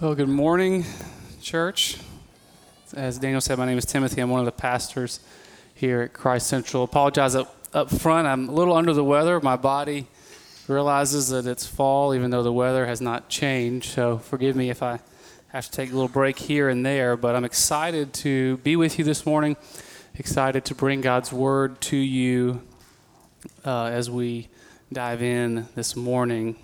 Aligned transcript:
Well, 0.00 0.14
good 0.14 0.30
morning, 0.30 0.86
church. 1.42 1.98
As 2.94 3.18
Daniel 3.18 3.42
said, 3.42 3.58
my 3.58 3.66
name 3.66 3.76
is 3.76 3.84
Timothy. 3.84 4.22
I'm 4.22 4.30
one 4.30 4.40
of 4.40 4.46
the 4.46 4.52
pastors 4.52 5.20
here 5.74 6.00
at 6.00 6.14
Christ 6.14 6.46
Central. 6.46 6.84
Apologize 6.84 7.34
up, 7.34 7.54
up 7.74 7.90
front. 7.90 8.26
I'm 8.26 8.48
a 8.48 8.52
little 8.52 8.74
under 8.74 8.94
the 8.94 9.04
weather. 9.04 9.38
My 9.40 9.56
body 9.56 10.06
realizes 10.68 11.28
that 11.28 11.46
it's 11.46 11.66
fall, 11.66 12.14
even 12.14 12.30
though 12.30 12.42
the 12.42 12.50
weather 12.50 12.86
has 12.86 13.02
not 13.02 13.28
changed. 13.28 13.90
So 13.90 14.16
forgive 14.16 14.56
me 14.56 14.70
if 14.70 14.82
I 14.82 15.00
have 15.48 15.66
to 15.66 15.70
take 15.70 15.90
a 15.90 15.92
little 15.92 16.08
break 16.08 16.38
here 16.38 16.70
and 16.70 16.86
there. 16.86 17.14
But 17.14 17.36
I'm 17.36 17.44
excited 17.44 18.14
to 18.14 18.56
be 18.56 18.76
with 18.76 18.98
you 18.98 19.04
this 19.04 19.26
morning, 19.26 19.58
excited 20.14 20.64
to 20.64 20.74
bring 20.74 21.02
God's 21.02 21.30
word 21.30 21.78
to 21.82 21.98
you 21.98 22.62
uh, 23.66 23.84
as 23.92 24.08
we 24.08 24.48
dive 24.90 25.22
in 25.22 25.68
this 25.74 25.94
morning. 25.94 26.56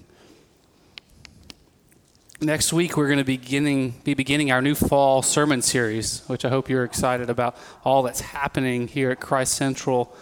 Next 2.40 2.70
week, 2.70 2.98
we're 2.98 3.06
going 3.06 3.16
to 3.16 3.24
be 3.24 3.38
beginning, 3.38 3.94
be 4.04 4.12
beginning 4.12 4.52
our 4.52 4.60
new 4.60 4.74
fall 4.74 5.22
sermon 5.22 5.62
series, 5.62 6.20
which 6.26 6.44
I 6.44 6.50
hope 6.50 6.68
you're 6.68 6.84
excited 6.84 7.30
about 7.30 7.56
all 7.82 8.02
that's 8.02 8.20
happening 8.20 8.88
here 8.88 9.10
at 9.10 9.20
Christ 9.20 9.54
Central. 9.54 10.14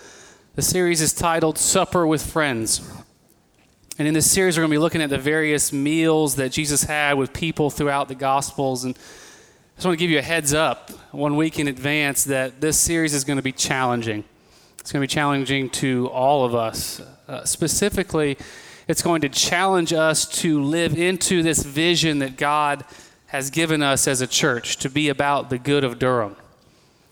The 0.55 0.63
series 0.63 1.01
is 1.01 1.13
titled 1.13 1.59
Supper 1.59 2.07
with 2.07 2.25
Friends. 2.25 2.89
And 3.99 4.07
in 4.07 4.15
this 4.15 4.31
series, 4.31 4.57
we're 4.57 4.61
going 4.61 4.71
to 4.71 4.75
be 4.75 4.79
looking 4.79 5.03
at 5.03 5.11
the 5.11 5.19
various 5.19 5.73
meals 5.73 6.37
that 6.37 6.53
Jesus 6.53 6.85
had 6.85 7.15
with 7.15 7.33
people 7.33 7.69
throughout 7.69 8.07
the 8.07 8.15
Gospels. 8.15 8.85
And 8.85 8.95
I 8.95 9.75
just 9.75 9.87
want 9.87 9.99
to 9.99 10.01
give 10.01 10.11
you 10.11 10.21
a 10.21 10.23
heads 10.23 10.55
up 10.55 10.93
one 11.11 11.35
week 11.35 11.59
in 11.59 11.67
advance 11.67 12.23
that 12.25 12.61
this 12.61 12.79
series 12.79 13.13
is 13.13 13.25
going 13.25 13.39
to 13.39 13.43
be 13.43 13.51
challenging. 13.51 14.23
It's 14.79 14.93
going 14.93 15.01
to 15.01 15.09
be 15.09 15.13
challenging 15.13 15.69
to 15.71 16.07
all 16.11 16.45
of 16.45 16.55
us. 16.55 17.03
Uh, 17.27 17.45
specifically, 17.45 18.39
it's 18.87 19.03
going 19.03 19.23
to 19.23 19.29
challenge 19.29 19.93
us 19.93 20.27
to 20.41 20.63
live 20.63 20.99
into 20.99 21.43
this 21.43 21.63
vision 21.63 22.19
that 22.19 22.37
God 22.37 22.85
has 23.27 23.51
given 23.51 23.83
us 23.83 24.07
as 24.07 24.21
a 24.21 24.27
church 24.27 24.77
to 24.79 24.91
be 24.91 25.09
about 25.09 25.51
the 25.51 25.59
good 25.59 25.85
of 25.85 25.99
Durham. 25.99 26.37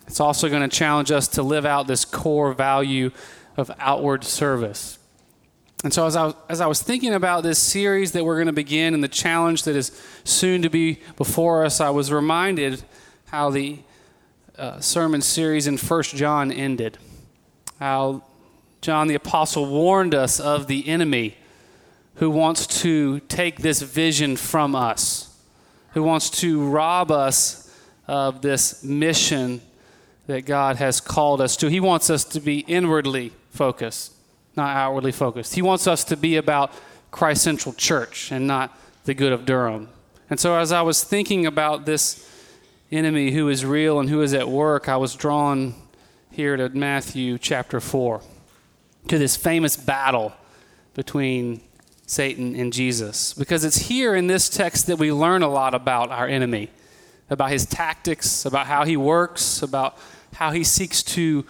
It's 0.07 0.21
also 0.21 0.49
going 0.49 0.69
to 0.69 0.75
challenge 0.75 1.11
us 1.11 1.29
to 1.29 1.43
live 1.43 1.65
out 1.65 1.87
this 1.87 2.05
core 2.05 2.53
value 2.53 3.11
of 3.57 3.71
outward 3.79 4.25
service. 4.25 4.99
And 5.85 5.93
so, 5.93 6.07
as 6.07 6.15
I, 6.15 6.33
as 6.49 6.61
I 6.61 6.67
was 6.67 6.81
thinking 6.81 7.13
about 7.13 7.43
this 7.43 7.59
series 7.59 8.13
that 8.13 8.25
we're 8.25 8.37
going 8.37 8.47
to 8.47 8.53
begin 8.53 8.95
and 8.95 9.03
the 9.03 9.09
challenge 9.09 9.65
that 9.65 9.75
is 9.75 9.91
soon 10.23 10.63
to 10.63 10.71
be 10.71 11.01
before 11.17 11.65
us, 11.65 11.81
I 11.81 11.91
was 11.91 12.13
reminded 12.13 12.85
how 13.27 13.51
the 13.51 13.81
uh, 14.57 14.79
sermon 14.79 15.23
series 15.23 15.67
in 15.67 15.77
First 15.77 16.15
John 16.15 16.53
ended. 16.53 16.99
How 17.81 18.23
John 18.81 19.09
the 19.09 19.17
Apostle 19.17 19.67
warned 19.67 20.15
us 20.15 20.39
of 20.39 20.69
the 20.69 20.89
enemy 20.89 21.37
who 22.17 22.31
wants 22.31 22.67
to 22.83 23.21
take 23.21 23.61
this 23.61 23.83
vision 23.83 24.37
from 24.37 24.75
us, 24.75 25.35
who 25.95 26.03
wants 26.03 26.31
to 26.31 26.67
rob 26.69 27.11
us 27.11 27.75
of 28.07 28.43
this 28.43 28.83
mission 28.85 29.61
that 30.27 30.43
God 30.43 30.77
has 30.77 31.01
called 31.01 31.41
us 31.41 31.57
to. 31.59 31.69
He 31.69 31.81
wants 31.81 32.11
us 32.11 32.25
to 32.25 32.41
be 32.41 32.61
inwardly 32.61 33.33
focused, 33.51 34.13
not 34.57 34.77
outwardly 34.77 35.13
focused. 35.13 35.55
He 35.55 35.63
wants 35.63 35.87
us 35.87 36.05
to 36.05 36.17
be 36.17 36.37
about 36.37 36.73
Christ 37.11 37.43
Central 37.43 37.75
Church 37.75 38.31
and 38.31 38.47
not 38.47 38.79
the 39.05 39.15
good 39.15 39.33
of 39.33 39.45
Durham. 39.45 39.89
And 40.31 40.39
so, 40.41 40.57
as 40.57 40.73
I 40.73 40.83
was 40.83 41.05
thinking 41.05 41.45
about 41.47 41.85
this 41.85 42.29
enemy 42.91 43.33
who 43.33 43.49
is 43.49 43.65
real 43.65 44.01
and 44.01 44.09
who 44.09 44.23
is 44.23 44.33
at 44.35 44.49
work, 44.49 44.89
I 44.89 44.97
was 44.97 45.15
drawn 45.15 45.75
here 46.31 46.57
to 46.57 46.69
Matthew 46.71 47.37
chapter 47.37 47.81
4, 47.81 48.23
to 49.09 49.19
this 49.19 49.37
famous 49.37 49.77
battle 49.77 50.33
between 50.95 51.61
Satan 52.07 52.55
and 52.55 52.73
Jesus. 52.73 53.33
Because 53.35 53.65
it's 53.65 53.89
here 53.89 54.15
in 54.15 54.27
this 54.27 54.49
text 54.49 54.87
that 54.87 54.99
we 54.99 55.13
learn 55.13 55.43
a 55.43 55.49
lot 55.49 55.75
about 55.75 56.11
our 56.11 56.27
enemy, 56.27 56.71
about 57.31 57.51
his 57.51 57.67
tactics, 57.67 58.45
about 58.45 58.67
how 58.67 58.85
he 58.85 58.97
works, 58.97 59.63
about 59.63 59.97
how 60.35 60.51
he 60.51 60.65
seeks 60.65 61.03
to 61.03 61.45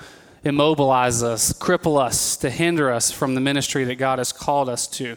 immobilize 0.45 1.23
us, 1.23 1.53
cripple 1.53 2.01
us, 2.01 2.37
to 2.37 2.51
hinder 2.51 2.91
us 2.91 3.11
from 3.11 3.35
the 3.35 3.41
ministry 3.41 3.85
that 3.85 3.95
God 3.97 4.19
has 4.19 4.33
called 4.33 4.69
us 4.69 4.87
to. 4.89 5.17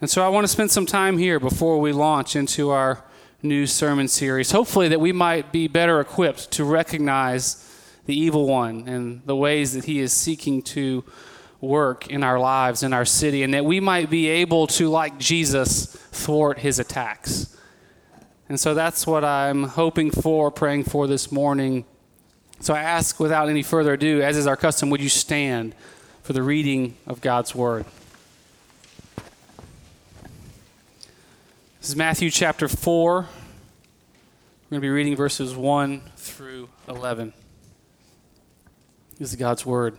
And 0.00 0.10
so 0.10 0.24
I 0.24 0.28
want 0.28 0.44
to 0.44 0.48
spend 0.48 0.70
some 0.70 0.86
time 0.86 1.18
here 1.18 1.38
before 1.38 1.80
we 1.80 1.92
launch 1.92 2.36
into 2.36 2.70
our 2.70 3.04
new 3.42 3.66
sermon 3.66 4.08
series, 4.08 4.50
hopefully, 4.50 4.88
that 4.88 5.00
we 5.00 5.12
might 5.12 5.52
be 5.52 5.68
better 5.68 6.00
equipped 6.00 6.50
to 6.52 6.64
recognize 6.64 7.60
the 8.06 8.18
evil 8.18 8.46
one 8.46 8.88
and 8.88 9.22
the 9.26 9.36
ways 9.36 9.72
that 9.74 9.84
he 9.84 10.00
is 10.00 10.12
seeking 10.12 10.62
to 10.62 11.04
work 11.64 12.08
in 12.08 12.22
our 12.22 12.38
lives, 12.38 12.82
in 12.82 12.92
our 12.92 13.04
city, 13.04 13.42
and 13.42 13.54
that 13.54 13.64
we 13.64 13.80
might 13.80 14.10
be 14.10 14.28
able 14.28 14.66
to, 14.68 14.88
like 14.88 15.18
Jesus, 15.18 15.86
thwart 16.12 16.58
his 16.58 16.78
attacks. 16.78 17.56
And 18.48 18.60
so 18.60 18.74
that's 18.74 19.06
what 19.06 19.24
I'm 19.24 19.64
hoping 19.64 20.10
for, 20.10 20.50
praying 20.50 20.84
for 20.84 21.06
this 21.06 21.32
morning. 21.32 21.84
So 22.60 22.74
I 22.74 22.80
ask 22.80 23.18
without 23.18 23.48
any 23.48 23.62
further 23.62 23.94
ado, 23.94 24.22
as 24.22 24.36
is 24.36 24.46
our 24.46 24.56
custom, 24.56 24.90
would 24.90 25.00
you 25.00 25.08
stand 25.08 25.74
for 26.22 26.32
the 26.32 26.42
reading 26.42 26.96
of 27.06 27.20
God's 27.20 27.54
word? 27.54 27.84
This 31.80 31.90
is 31.90 31.96
Matthew 31.96 32.30
chapter 32.30 32.68
4. 32.68 33.12
We're 33.14 33.26
going 34.70 34.78
to 34.78 34.80
be 34.80 34.88
reading 34.88 35.16
verses 35.16 35.54
1 35.54 36.02
through 36.16 36.68
11. 36.88 37.32
This 39.18 39.30
is 39.30 39.36
God's 39.36 39.66
word 39.66 39.98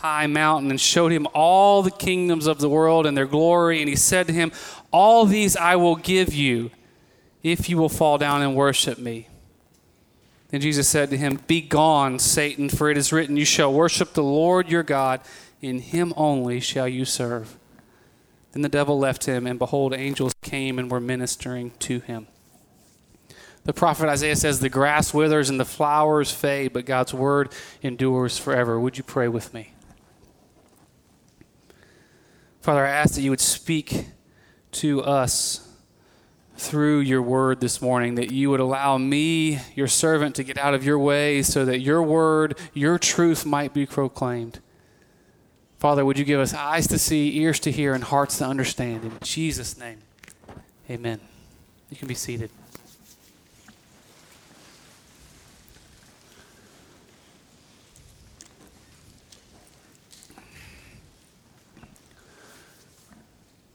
high 0.00 0.26
mountain 0.26 0.70
and 0.70 0.80
showed 0.80 1.12
him 1.12 1.26
all 1.34 1.82
the 1.82 1.90
kingdoms 1.90 2.46
of 2.46 2.58
the 2.58 2.68
world 2.68 3.06
and 3.06 3.16
their 3.16 3.26
glory. 3.26 3.80
And 3.80 3.88
he 3.88 3.96
said 3.96 4.26
to 4.26 4.32
him, 4.32 4.52
All 4.92 5.24
these 5.24 5.56
I 5.56 5.76
will 5.76 5.96
give 5.96 6.34
you 6.34 6.70
if 7.42 7.68
you 7.68 7.78
will 7.78 7.88
fall 7.88 8.18
down 8.18 8.42
and 8.42 8.54
worship 8.54 8.98
me. 8.98 9.28
Then 10.48 10.60
Jesus 10.60 10.88
said 10.88 11.10
to 11.10 11.16
him, 11.16 11.40
Be 11.46 11.60
gone, 11.60 12.18
Satan, 12.18 12.68
for 12.68 12.90
it 12.90 12.96
is 12.96 13.12
written, 13.12 13.36
You 13.36 13.44
shall 13.44 13.72
worship 13.72 14.14
the 14.14 14.22
Lord 14.22 14.68
your 14.68 14.82
God, 14.82 15.20
in 15.62 15.78
him 15.78 16.12
only 16.16 16.60
shall 16.60 16.88
you 16.88 17.04
serve. 17.04 17.56
Then 18.52 18.62
the 18.62 18.68
devil 18.68 18.98
left 18.98 19.26
him, 19.26 19.46
and 19.46 19.58
behold, 19.58 19.94
angels 19.94 20.34
came 20.42 20.78
and 20.78 20.90
were 20.90 21.00
ministering 21.00 21.70
to 21.80 22.00
him. 22.00 22.26
The 23.64 23.72
prophet 23.72 24.08
Isaiah 24.08 24.34
says, 24.34 24.58
The 24.58 24.68
grass 24.68 25.14
withers 25.14 25.50
and 25.50 25.60
the 25.60 25.64
flowers 25.64 26.32
fade, 26.32 26.72
but 26.72 26.86
God's 26.86 27.14
word 27.14 27.52
endures 27.82 28.38
forever. 28.38 28.80
Would 28.80 28.96
you 28.96 29.04
pray 29.04 29.28
with 29.28 29.54
me? 29.54 29.74
Father, 32.60 32.84
I 32.84 32.90
ask 32.90 33.14
that 33.14 33.22
you 33.22 33.30
would 33.30 33.40
speak 33.40 34.06
to 34.72 35.02
us 35.02 35.66
through 36.56 37.00
your 37.00 37.22
word 37.22 37.60
this 37.60 37.80
morning, 37.80 38.16
that 38.16 38.30
you 38.30 38.50
would 38.50 38.60
allow 38.60 38.98
me, 38.98 39.58
your 39.74 39.88
servant, 39.88 40.34
to 40.36 40.44
get 40.44 40.58
out 40.58 40.74
of 40.74 40.84
your 40.84 40.98
way 40.98 41.42
so 41.42 41.64
that 41.64 41.80
your 41.80 42.02
word, 42.02 42.58
your 42.74 42.98
truth 42.98 43.46
might 43.46 43.72
be 43.72 43.86
proclaimed. 43.86 44.60
Father, 45.78 46.04
would 46.04 46.18
you 46.18 46.24
give 46.26 46.38
us 46.38 46.52
eyes 46.52 46.86
to 46.88 46.98
see, 46.98 47.38
ears 47.38 47.58
to 47.60 47.72
hear, 47.72 47.94
and 47.94 48.04
hearts 48.04 48.36
to 48.38 48.44
understand? 48.44 49.04
In 49.04 49.12
Jesus' 49.22 49.78
name, 49.78 50.00
amen. 50.90 51.18
You 51.88 51.96
can 51.96 52.08
be 52.08 52.14
seated. 52.14 52.50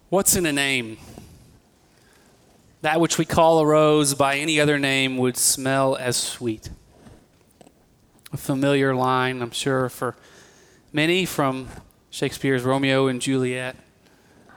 What's 0.10 0.36
in 0.36 0.46
a 0.46 0.54
name? 0.54 0.98
That 2.82 3.02
which 3.02 3.18
we 3.18 3.26
call 3.26 3.58
a 3.58 3.66
rose 3.66 4.14
by 4.14 4.36
any 4.36 4.60
other 4.60 4.78
name 4.78 5.18
would 5.18 5.36
smell 5.36 5.96
as 5.96 6.16
sweet. 6.16 6.70
A 8.32 8.38
familiar 8.38 8.94
line, 8.94 9.42
I'm 9.42 9.50
sure, 9.50 9.90
for 9.90 10.16
many 10.94 11.26
from 11.26 11.70
Shakespeare's 12.12 12.62
Romeo 12.62 13.08
and 13.08 13.20
Juliet, 13.20 13.78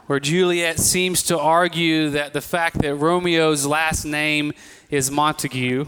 where 0.06 0.20
Juliet 0.20 0.78
seems 0.78 1.22
to 1.24 1.38
argue 1.38 2.10
that 2.10 2.34
the 2.34 2.42
fact 2.42 2.82
that 2.82 2.96
Romeo's 2.96 3.64
last 3.64 4.04
name 4.04 4.52
is 4.90 5.10
Montague, 5.10 5.86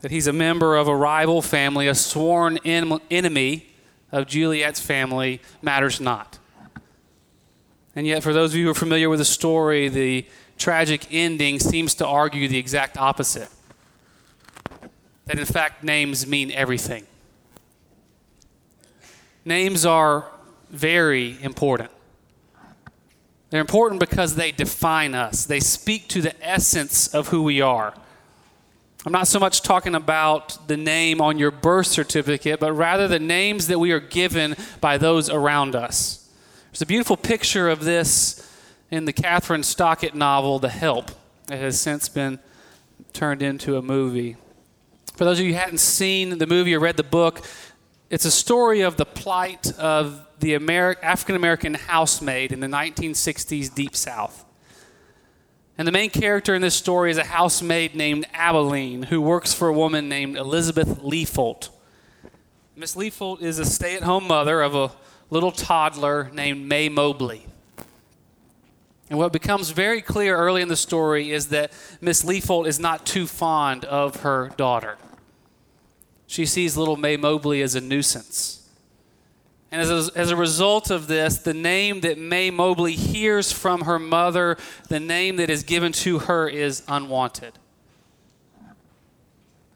that 0.00 0.10
he's 0.10 0.26
a 0.26 0.32
member 0.32 0.76
of 0.76 0.88
a 0.88 0.96
rival 0.96 1.42
family, 1.42 1.86
a 1.86 1.94
sworn 1.94 2.56
en- 2.64 2.98
enemy 3.10 3.66
of 4.10 4.26
Juliet's 4.26 4.80
family, 4.80 5.42
matters 5.60 6.00
not. 6.00 6.39
And 7.96 8.06
yet, 8.06 8.22
for 8.22 8.32
those 8.32 8.52
of 8.52 8.56
you 8.56 8.66
who 8.66 8.70
are 8.70 8.74
familiar 8.74 9.08
with 9.08 9.18
the 9.18 9.24
story, 9.24 9.88
the 9.88 10.26
tragic 10.58 11.06
ending 11.10 11.58
seems 11.58 11.94
to 11.96 12.06
argue 12.06 12.46
the 12.46 12.58
exact 12.58 12.96
opposite. 12.96 13.48
That 15.26 15.38
in 15.38 15.44
fact, 15.44 15.82
names 15.82 16.26
mean 16.26 16.52
everything. 16.52 17.06
Names 19.44 19.84
are 19.86 20.26
very 20.70 21.36
important. 21.42 21.90
They're 23.50 23.60
important 23.60 23.98
because 23.98 24.36
they 24.36 24.52
define 24.52 25.14
us, 25.14 25.44
they 25.44 25.60
speak 25.60 26.06
to 26.08 26.22
the 26.22 26.34
essence 26.46 27.08
of 27.08 27.28
who 27.28 27.42
we 27.42 27.60
are. 27.60 27.94
I'm 29.04 29.12
not 29.12 29.26
so 29.26 29.40
much 29.40 29.62
talking 29.62 29.94
about 29.94 30.68
the 30.68 30.76
name 30.76 31.20
on 31.20 31.38
your 31.38 31.50
birth 31.50 31.86
certificate, 31.86 32.60
but 32.60 32.72
rather 32.74 33.08
the 33.08 33.18
names 33.18 33.66
that 33.68 33.78
we 33.78 33.92
are 33.92 34.00
given 34.00 34.56
by 34.80 34.98
those 34.98 35.30
around 35.30 35.74
us. 35.74 36.29
There's 36.70 36.82
a 36.82 36.86
beautiful 36.86 37.16
picture 37.16 37.68
of 37.68 37.82
this 37.84 38.48
in 38.92 39.04
the 39.04 39.12
Kathryn 39.12 39.64
Stockett 39.64 40.14
novel, 40.14 40.60
The 40.60 40.68
Help. 40.68 41.10
It 41.50 41.56
has 41.56 41.80
since 41.80 42.08
been 42.08 42.38
turned 43.12 43.42
into 43.42 43.76
a 43.76 43.82
movie. 43.82 44.36
For 45.16 45.24
those 45.24 45.40
of 45.40 45.46
you 45.46 45.52
who 45.52 45.58
hadn't 45.58 45.80
seen 45.80 46.38
the 46.38 46.46
movie 46.46 46.72
or 46.76 46.78
read 46.78 46.96
the 46.96 47.02
book, 47.02 47.44
it's 48.08 48.24
a 48.24 48.30
story 48.30 48.82
of 48.82 48.96
the 48.96 49.04
plight 49.04 49.76
of 49.80 50.24
the 50.38 50.54
Ameri- 50.54 50.94
African 51.02 51.34
American 51.34 51.74
housemaid 51.74 52.52
in 52.52 52.60
the 52.60 52.68
1960s 52.68 53.74
Deep 53.74 53.96
South. 53.96 54.44
And 55.76 55.88
the 55.88 55.92
main 55.92 56.10
character 56.10 56.54
in 56.54 56.62
this 56.62 56.76
story 56.76 57.10
is 57.10 57.18
a 57.18 57.24
housemaid 57.24 57.96
named 57.96 58.28
Aibileen 58.32 59.06
who 59.06 59.20
works 59.20 59.52
for 59.52 59.66
a 59.66 59.72
woman 59.72 60.08
named 60.08 60.36
Elizabeth 60.36 61.00
Leefolt. 61.02 61.70
Miss 62.76 62.94
Leefolt 62.94 63.42
is 63.42 63.58
a 63.58 63.64
stay 63.64 63.96
at 63.96 64.04
home 64.04 64.28
mother 64.28 64.62
of 64.62 64.76
a 64.76 64.92
little 65.30 65.52
toddler 65.52 66.30
named 66.32 66.68
Mae 66.68 66.88
Mobley. 66.88 67.46
And 69.08 69.18
what 69.18 69.32
becomes 69.32 69.70
very 69.70 70.02
clear 70.02 70.36
early 70.36 70.62
in 70.62 70.68
the 70.68 70.76
story 70.76 71.32
is 71.32 71.48
that 71.48 71.72
Miss 72.00 72.22
Leefolt 72.22 72.68
is 72.68 72.78
not 72.78 73.04
too 73.04 73.26
fond 73.26 73.84
of 73.86 74.22
her 74.22 74.52
daughter. 74.56 74.98
She 76.28 76.46
sees 76.46 76.76
little 76.76 76.96
Mae 76.96 77.16
Mobley 77.16 77.60
as 77.60 77.74
a 77.74 77.80
nuisance. 77.80 78.68
And 79.72 79.80
as 79.80 79.90
a, 80.08 80.18
as 80.18 80.30
a 80.30 80.36
result 80.36 80.90
of 80.90 81.06
this, 81.06 81.38
the 81.38 81.54
name 81.54 82.00
that 82.00 82.18
Mae 82.18 82.50
Mobley 82.50 82.94
hears 82.94 83.52
from 83.52 83.82
her 83.82 83.98
mother, 83.98 84.56
the 84.88 85.00
name 85.00 85.36
that 85.36 85.50
is 85.50 85.62
given 85.62 85.92
to 85.92 86.20
her 86.20 86.48
is 86.48 86.82
unwanted. 86.88 87.52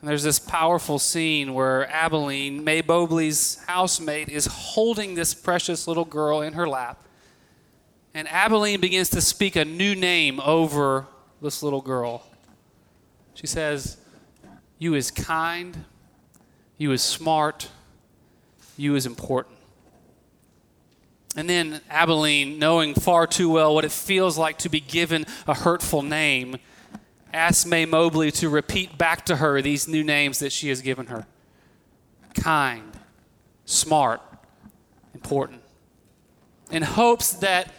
And 0.05 0.09
there's 0.11 0.23
this 0.23 0.39
powerful 0.39 0.99
scene 0.99 1.55
where 1.55 1.87
Aibileen, 1.91 2.63
Mae 2.63 2.83
Mobley's 2.83 3.65
housemate, 3.67 4.29
is 4.29 4.45
holding 4.45 5.15
this 5.15 5.33
precious 5.33 5.89
little 5.89 6.05
girl 6.05 6.43
in 6.43 6.53
her 6.53 6.69
lap. 6.69 7.03
And 8.13 8.29
Aibileen 8.29 8.83
begins 8.83 9.09
to 9.09 9.23
speak 9.23 9.57
a 9.57 9.65
new 9.65 9.95
name 9.95 10.41
over 10.41 11.07
this 11.41 11.63
little 11.63 11.81
girl. 11.81 12.23
She 13.33 13.47
says, 13.47 13.97
You 14.79 14.93
is 14.93 15.11
kind, 15.11 15.87
you 16.77 16.93
is 16.93 17.01
smart, 17.01 17.71
you 18.77 18.97
is 18.97 19.07
important. 19.07 19.57
And 21.35 21.49
then 21.49 21.81
Aibileen, 21.91 22.59
knowing 22.59 22.93
far 22.93 23.27
too 23.27 23.49
well 23.49 23.75
what 23.75 23.87
it 23.87 23.91
feels 23.91 24.37
like 24.37 24.59
to 24.59 24.69
be 24.69 24.81
given 24.81 25.25
a 25.47 25.55
hurtful 25.55 26.03
name, 26.03 26.59
asks 27.35 27.67
Mae 27.67 27.85
Mobley 27.85 28.31
to 28.33 28.49
repeat 28.49 28.97
back 28.97 29.27
to 29.27 29.37
her 29.37 29.61
these 29.61 29.87
new 29.89 30.05
names 30.05 30.39
that 30.39 30.53
she 30.53 30.69
has 30.69 30.81
given 30.81 31.07
her 31.07 31.27
kind, 32.35 32.99
smart, 33.65 34.21
important. 35.15 35.63
In 36.71 36.83
hopes 36.83 37.33
that 37.35 37.73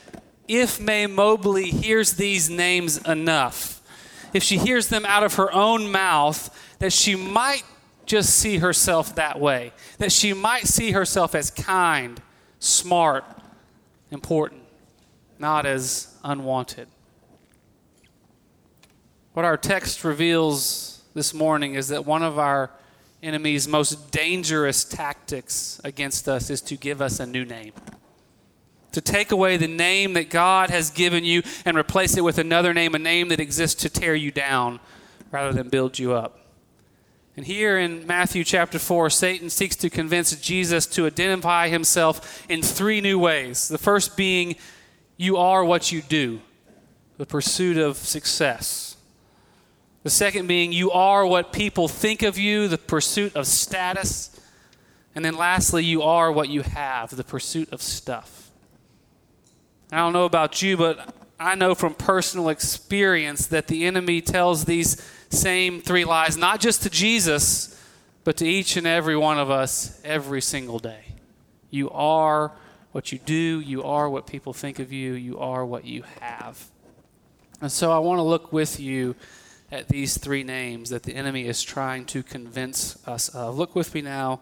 if 0.48 0.80
Mae 0.80 1.08
Mobley 1.08 1.72
hears 1.72 2.14
these 2.14 2.50
names 2.50 2.98
enough, 3.00 3.82
if 4.34 4.44
she 4.44 4.58
hears 4.58 4.88
them 4.88 5.06
out 5.06 5.24
of 5.24 5.36
her 5.36 5.52
own 5.54 5.92
mouth, 5.92 6.50
that 6.80 6.94
she 6.94 7.16
might 7.16 7.64
just 8.06 8.36
see 8.36 8.58
herself 8.58 9.16
that 9.16 9.40
way, 9.40 9.74
that 9.98 10.12
she 10.12 10.34
might 10.34 10.68
see 10.68 10.92
herself 10.92 11.34
as 11.36 11.50
kind, 11.50 12.22
smart, 12.60 13.26
important, 14.12 14.62
not 15.40 15.66
as 15.66 16.16
unwanted. 16.24 16.88
What 19.36 19.44
our 19.44 19.58
text 19.58 20.06
reveals 20.06 21.02
this 21.14 21.34
morning 21.34 21.76
is 21.76 21.90
that 21.90 22.06
one 22.06 22.24
of 22.24 22.40
our 22.40 22.72
enemy's 23.22 23.68
most 23.68 24.10
dangerous 24.10 24.86
tactics 24.86 25.82
against 25.84 26.30
us 26.30 26.50
is 26.50 26.62
to 26.62 26.78
give 26.78 27.02
us 27.02 27.20
a 27.20 27.26
new 27.26 27.44
name. 27.44 27.74
To 28.94 29.02
take 29.02 29.34
away 29.34 29.58
the 29.58 29.68
name 29.68 30.14
that 30.14 30.30
God 30.30 30.70
has 30.70 30.90
given 30.90 31.26
you 31.26 31.44
and 31.66 31.76
replace 31.76 32.16
it 32.16 32.24
with 32.24 32.38
another 32.38 32.74
name, 32.74 32.96
a 32.96 32.98
name 32.98 33.28
that 33.28 33.42
exists 33.42 33.82
to 33.82 33.90
tear 33.90 34.16
you 34.16 34.32
down 34.32 34.80
rather 35.32 35.52
than 35.52 35.68
build 35.68 36.00
you 36.00 36.14
up. 36.14 36.40
And 37.36 37.46
here 37.46 37.78
in 37.78 38.08
Matthew 38.08 38.46
chapter 38.46 38.80
4, 38.80 39.10
Satan 39.10 39.50
seeks 39.50 39.76
to 39.76 39.90
convince 39.90 40.34
Jesus 40.40 40.86
to 40.86 41.08
identify 41.08 41.68
himself 41.68 42.46
in 42.50 42.62
three 42.62 43.02
new 43.02 43.20
ways. 43.20 43.68
The 43.68 43.78
first 43.78 44.16
being, 44.16 44.56
you 45.18 45.36
are 45.36 45.66
what 45.66 45.92
you 45.92 46.02
do, 46.02 46.40
the 47.18 47.26
pursuit 47.26 47.78
of 47.78 47.98
success. 47.98 48.95
The 50.06 50.12
second 50.12 50.46
being, 50.46 50.72
you 50.72 50.92
are 50.92 51.26
what 51.26 51.52
people 51.52 51.88
think 51.88 52.22
of 52.22 52.38
you, 52.38 52.68
the 52.68 52.78
pursuit 52.78 53.36
of 53.36 53.48
status. 53.48 54.40
And 55.16 55.26
then 55.26 55.36
lastly, 55.36 55.84
you 55.84 56.04
are 56.04 56.32
what 56.32 56.48
you 56.48 56.62
have, 56.62 57.10
the 57.10 57.24
pursuit 57.24 57.74
of 57.74 57.82
stuff. 57.82 58.52
I 59.92 59.98
don't 59.98 60.14
know 60.14 60.26
about 60.26 60.62
you, 60.62 60.78
but 60.78 61.12
I 61.40 61.56
know 61.56 61.74
from 61.74 61.96
personal 61.96 62.50
experience 62.50 63.48
that 63.48 63.66
the 63.66 63.84
enemy 63.88 64.22
tells 64.22 64.66
these 64.66 65.02
same 65.32 65.82
three 65.82 66.06
lies, 66.06 66.38
not 66.38 66.60
just 66.60 66.84
to 66.84 66.92
Jesus, 66.92 67.84
but 68.24 68.38
to 68.38 68.46
each 68.46 68.78
and 68.78 68.86
every 68.86 69.18
one 69.18 69.40
of 69.40 69.50
us 69.50 70.00
every 70.04 70.40
single 70.40 70.78
day. 70.78 71.16
You 71.72 71.90
are 71.90 72.52
what 72.92 73.12
you 73.12 73.18
do, 73.18 73.60
you 73.60 73.82
are 73.82 74.08
what 74.08 74.28
people 74.28 74.54
think 74.54 74.78
of 74.78 74.94
you, 74.94 75.14
you 75.14 75.40
are 75.40 75.66
what 75.66 75.84
you 75.84 76.04
have. 76.20 76.64
And 77.60 77.72
so 77.72 77.92
I 77.92 77.98
want 77.98 78.20
to 78.20 78.24
look 78.24 78.54
with 78.54 78.80
you 78.80 79.16
at 79.76 79.90
these 79.90 80.18
three 80.18 80.44
names 80.44 80.90
that 80.90 81.04
the 81.04 81.14
enemy 81.14 81.46
is 81.46 81.62
trying 81.62 82.06
to 82.06 82.24
convince 82.24 82.98
us 83.08 83.30
of. 83.30 83.58
Look 83.58 83.76
with 83.76 83.94
me 83.94 84.02
now 84.02 84.40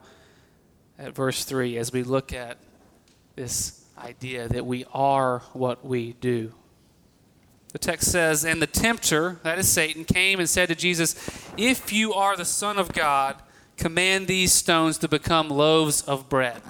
at 0.97 1.15
verse 1.15 1.43
3 1.43 1.77
as 1.77 1.91
we 1.91 2.03
look 2.03 2.31
at 2.31 2.57
this 3.35 3.83
idea 3.97 4.47
that 4.47 4.65
we 4.65 4.85
are 4.93 5.39
what 5.53 5.85
we 5.85 6.13
do. 6.13 6.53
The 7.71 7.79
text 7.79 8.11
says, 8.11 8.45
And 8.45 8.61
the 8.61 8.67
tempter, 8.67 9.39
that 9.43 9.57
is 9.57 9.67
Satan, 9.67 10.05
came 10.05 10.39
and 10.39 10.47
said 10.47 10.69
to 10.69 10.75
Jesus, 10.75 11.15
If 11.57 11.91
you 11.91 12.13
are 12.13 12.37
the 12.37 12.45
Son 12.45 12.77
of 12.77 12.93
God, 12.93 13.41
command 13.75 14.27
these 14.27 14.53
stones 14.53 14.99
to 14.99 15.07
become 15.07 15.49
loaves 15.49 16.01
of 16.03 16.29
bread. 16.29 16.61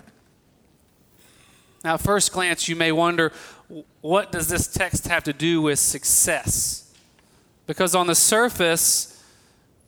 Now, 1.84 1.96
at 1.96 2.02
first 2.02 2.32
glance, 2.32 2.70
you 2.70 2.78
may 2.78 2.94
wonder, 2.94 3.34
what 4.00 4.32
does 4.32 4.48
this 4.48 4.68
text 4.68 5.08
have 5.10 5.26
to 5.26 5.34
do 5.34 5.62
with 5.62 5.80
success? 5.80 6.83
Because 7.66 7.96
on 7.96 8.08
the 8.08 8.16
surface, 8.16 9.24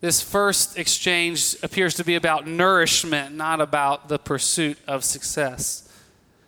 this 0.02 0.22
first 0.22 0.78
exchange 0.78 1.56
appears 1.64 1.96
to 1.96 2.04
be 2.04 2.16
about 2.16 2.48
nourishment, 2.48 3.36
not 3.36 3.60
about 3.60 4.08
the 4.08 4.20
pursuit 4.20 4.78
of 4.88 5.04
success. 5.04 5.90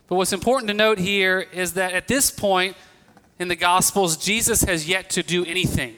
But 0.08 0.16
what's 0.16 0.34
important 0.34 0.68
to 0.70 0.74
note 0.74 1.00
here 1.00 1.48
is 1.52 1.74
that 1.74 1.94
at 1.94 2.08
this 2.08 2.32
point, 2.32 2.78
in 3.40 3.48
the 3.50 3.56
Gospels, 3.56 4.18
Jesus 4.18 4.62
has 4.62 4.88
yet 4.88 5.10
to 5.12 5.24
do 5.24 5.46
anything. 5.46 5.96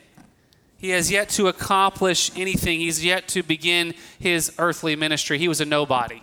He 0.77 0.89
has 0.89 1.11
yet 1.11 1.29
to 1.29 1.47
accomplish 1.47 2.31
anything. 2.35 2.79
He's 2.79 3.03
yet 3.03 3.27
to 3.29 3.43
begin 3.43 3.93
his 4.17 4.53
earthly 4.57 4.95
ministry. 4.95 5.37
He 5.37 5.47
was 5.47 5.61
a 5.61 5.65
nobody. 5.65 6.21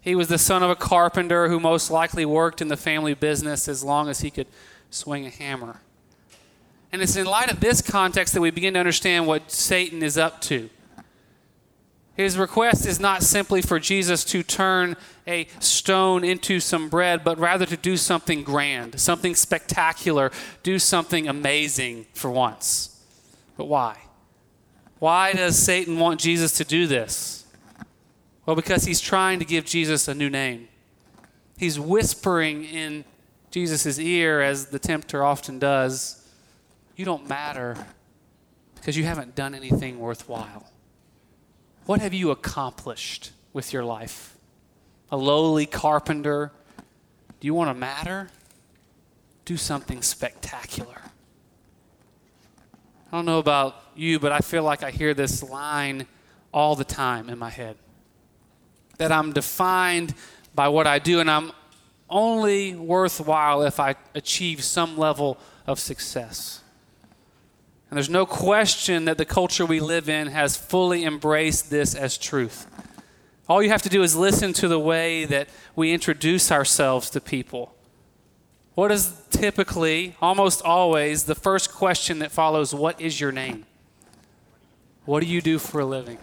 He 0.00 0.14
was 0.14 0.28
the 0.28 0.38
son 0.38 0.62
of 0.62 0.70
a 0.70 0.76
carpenter 0.76 1.48
who 1.48 1.60
most 1.60 1.90
likely 1.90 2.24
worked 2.24 2.62
in 2.62 2.68
the 2.68 2.76
family 2.76 3.12
business 3.14 3.68
as 3.68 3.84
long 3.84 4.08
as 4.08 4.20
he 4.20 4.30
could 4.30 4.46
swing 4.88 5.26
a 5.26 5.30
hammer. 5.30 5.80
And 6.96 7.02
it's 7.02 7.14
in 7.14 7.26
light 7.26 7.52
of 7.52 7.60
this 7.60 7.82
context 7.82 8.32
that 8.32 8.40
we 8.40 8.50
begin 8.50 8.72
to 8.72 8.80
understand 8.80 9.26
what 9.26 9.52
Satan 9.52 10.02
is 10.02 10.16
up 10.16 10.40
to. 10.40 10.70
His 12.14 12.38
request 12.38 12.86
is 12.86 12.98
not 12.98 13.22
simply 13.22 13.60
for 13.60 13.78
Jesus 13.78 14.24
to 14.24 14.42
turn 14.42 14.96
a 15.26 15.46
stone 15.60 16.24
into 16.24 16.58
some 16.58 16.88
bread, 16.88 17.22
but 17.22 17.38
rather 17.38 17.66
to 17.66 17.76
do 17.76 17.98
something 17.98 18.42
grand, 18.42 18.98
something 18.98 19.34
spectacular, 19.34 20.30
do 20.62 20.78
something 20.78 21.28
amazing 21.28 22.06
for 22.14 22.30
once. 22.30 22.98
But 23.58 23.66
why? 23.66 23.98
Why 24.98 25.34
does 25.34 25.58
Satan 25.58 25.98
want 25.98 26.18
Jesus 26.18 26.52
to 26.52 26.64
do 26.64 26.86
this? 26.86 27.44
Well, 28.46 28.56
because 28.56 28.84
he's 28.84 29.02
trying 29.02 29.38
to 29.40 29.44
give 29.44 29.66
Jesus 29.66 30.08
a 30.08 30.14
new 30.14 30.30
name. 30.30 30.68
He's 31.58 31.78
whispering 31.78 32.64
in 32.64 33.04
Jesus' 33.50 33.98
ear, 33.98 34.40
as 34.40 34.68
the 34.68 34.78
tempter 34.78 35.22
often 35.22 35.58
does, 35.58 36.22
You 36.96 37.04
don't 37.04 37.28
matter 37.28 37.76
because 38.74 38.96
you 38.96 39.04
haven't 39.04 39.34
done 39.34 39.54
anything 39.54 39.98
worthwhile. 39.98 40.72
What 41.84 42.00
have 42.00 42.14
you 42.14 42.30
accomplished 42.30 43.32
with 43.52 43.72
your 43.72 43.84
life? 43.84 44.36
A 45.10 45.16
lowly 45.16 45.66
carpenter? 45.66 46.52
Do 47.38 47.46
you 47.46 47.54
want 47.54 47.70
to 47.70 47.74
matter? 47.74 48.30
Do 49.44 49.56
something 49.56 50.02
spectacular. 50.02 51.02
I 53.12 53.16
don't 53.16 53.26
know 53.26 53.38
about 53.38 53.76
you, 53.94 54.18
but 54.18 54.32
I 54.32 54.38
feel 54.40 54.62
like 54.62 54.82
I 54.82 54.90
hear 54.90 55.14
this 55.14 55.42
line 55.42 56.06
all 56.52 56.74
the 56.74 56.84
time 56.84 57.28
in 57.28 57.38
my 57.38 57.50
head 57.50 57.76
that 58.98 59.12
I'm 59.12 59.32
defined 59.32 60.14
by 60.54 60.68
what 60.68 60.86
I 60.86 60.98
do, 60.98 61.20
and 61.20 61.30
I'm 61.30 61.52
only 62.08 62.74
worthwhile 62.74 63.62
if 63.62 63.78
I 63.78 63.94
achieve 64.14 64.64
some 64.64 64.96
level 64.96 65.38
of 65.66 65.78
success. 65.78 66.62
And 67.96 68.02
there's 68.02 68.10
no 68.10 68.26
question 68.26 69.06
that 69.06 69.16
the 69.16 69.24
culture 69.24 69.64
we 69.64 69.80
live 69.80 70.06
in 70.06 70.26
has 70.26 70.54
fully 70.54 71.02
embraced 71.06 71.70
this 71.70 71.94
as 71.94 72.18
truth. 72.18 72.66
All 73.48 73.62
you 73.62 73.70
have 73.70 73.80
to 73.80 73.88
do 73.88 74.02
is 74.02 74.14
listen 74.14 74.52
to 74.52 74.68
the 74.68 74.78
way 74.78 75.24
that 75.24 75.48
we 75.74 75.94
introduce 75.94 76.52
ourselves 76.52 77.08
to 77.08 77.22
people. 77.22 77.74
What 78.74 78.92
is 78.92 79.18
typically, 79.30 80.14
almost 80.20 80.60
always, 80.60 81.24
the 81.24 81.34
first 81.34 81.72
question 81.72 82.18
that 82.18 82.30
follows 82.30 82.74
What 82.74 83.00
is 83.00 83.18
your 83.18 83.32
name? 83.32 83.64
What 85.06 85.20
do 85.20 85.26
you 85.26 85.40
do 85.40 85.58
for 85.58 85.80
a 85.80 85.86
living? 85.86 86.18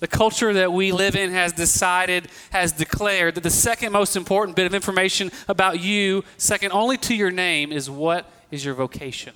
The 0.00 0.08
culture 0.08 0.52
that 0.52 0.72
we 0.72 0.90
live 0.90 1.14
in 1.14 1.30
has 1.30 1.52
decided, 1.52 2.26
has 2.50 2.72
declared 2.72 3.36
that 3.36 3.44
the 3.44 3.50
second 3.50 3.92
most 3.92 4.16
important 4.16 4.56
bit 4.56 4.66
of 4.66 4.74
information 4.74 5.30
about 5.46 5.78
you, 5.78 6.24
second 6.36 6.72
only 6.72 6.96
to 6.96 7.14
your 7.14 7.30
name, 7.30 7.70
is 7.70 7.88
what 7.88 8.28
is 8.50 8.64
your 8.64 8.74
vocation. 8.74 9.34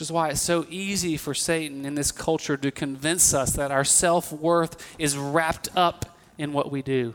Which 0.00 0.06
is 0.06 0.12
why 0.12 0.30
it's 0.30 0.40
so 0.40 0.64
easy 0.70 1.18
for 1.18 1.34
Satan 1.34 1.84
in 1.84 1.94
this 1.94 2.10
culture 2.10 2.56
to 2.56 2.70
convince 2.70 3.34
us 3.34 3.52
that 3.56 3.70
our 3.70 3.84
self 3.84 4.32
worth 4.32 4.96
is 4.98 5.14
wrapped 5.14 5.68
up 5.76 6.16
in 6.38 6.54
what 6.54 6.70
we 6.70 6.80
do. 6.80 7.14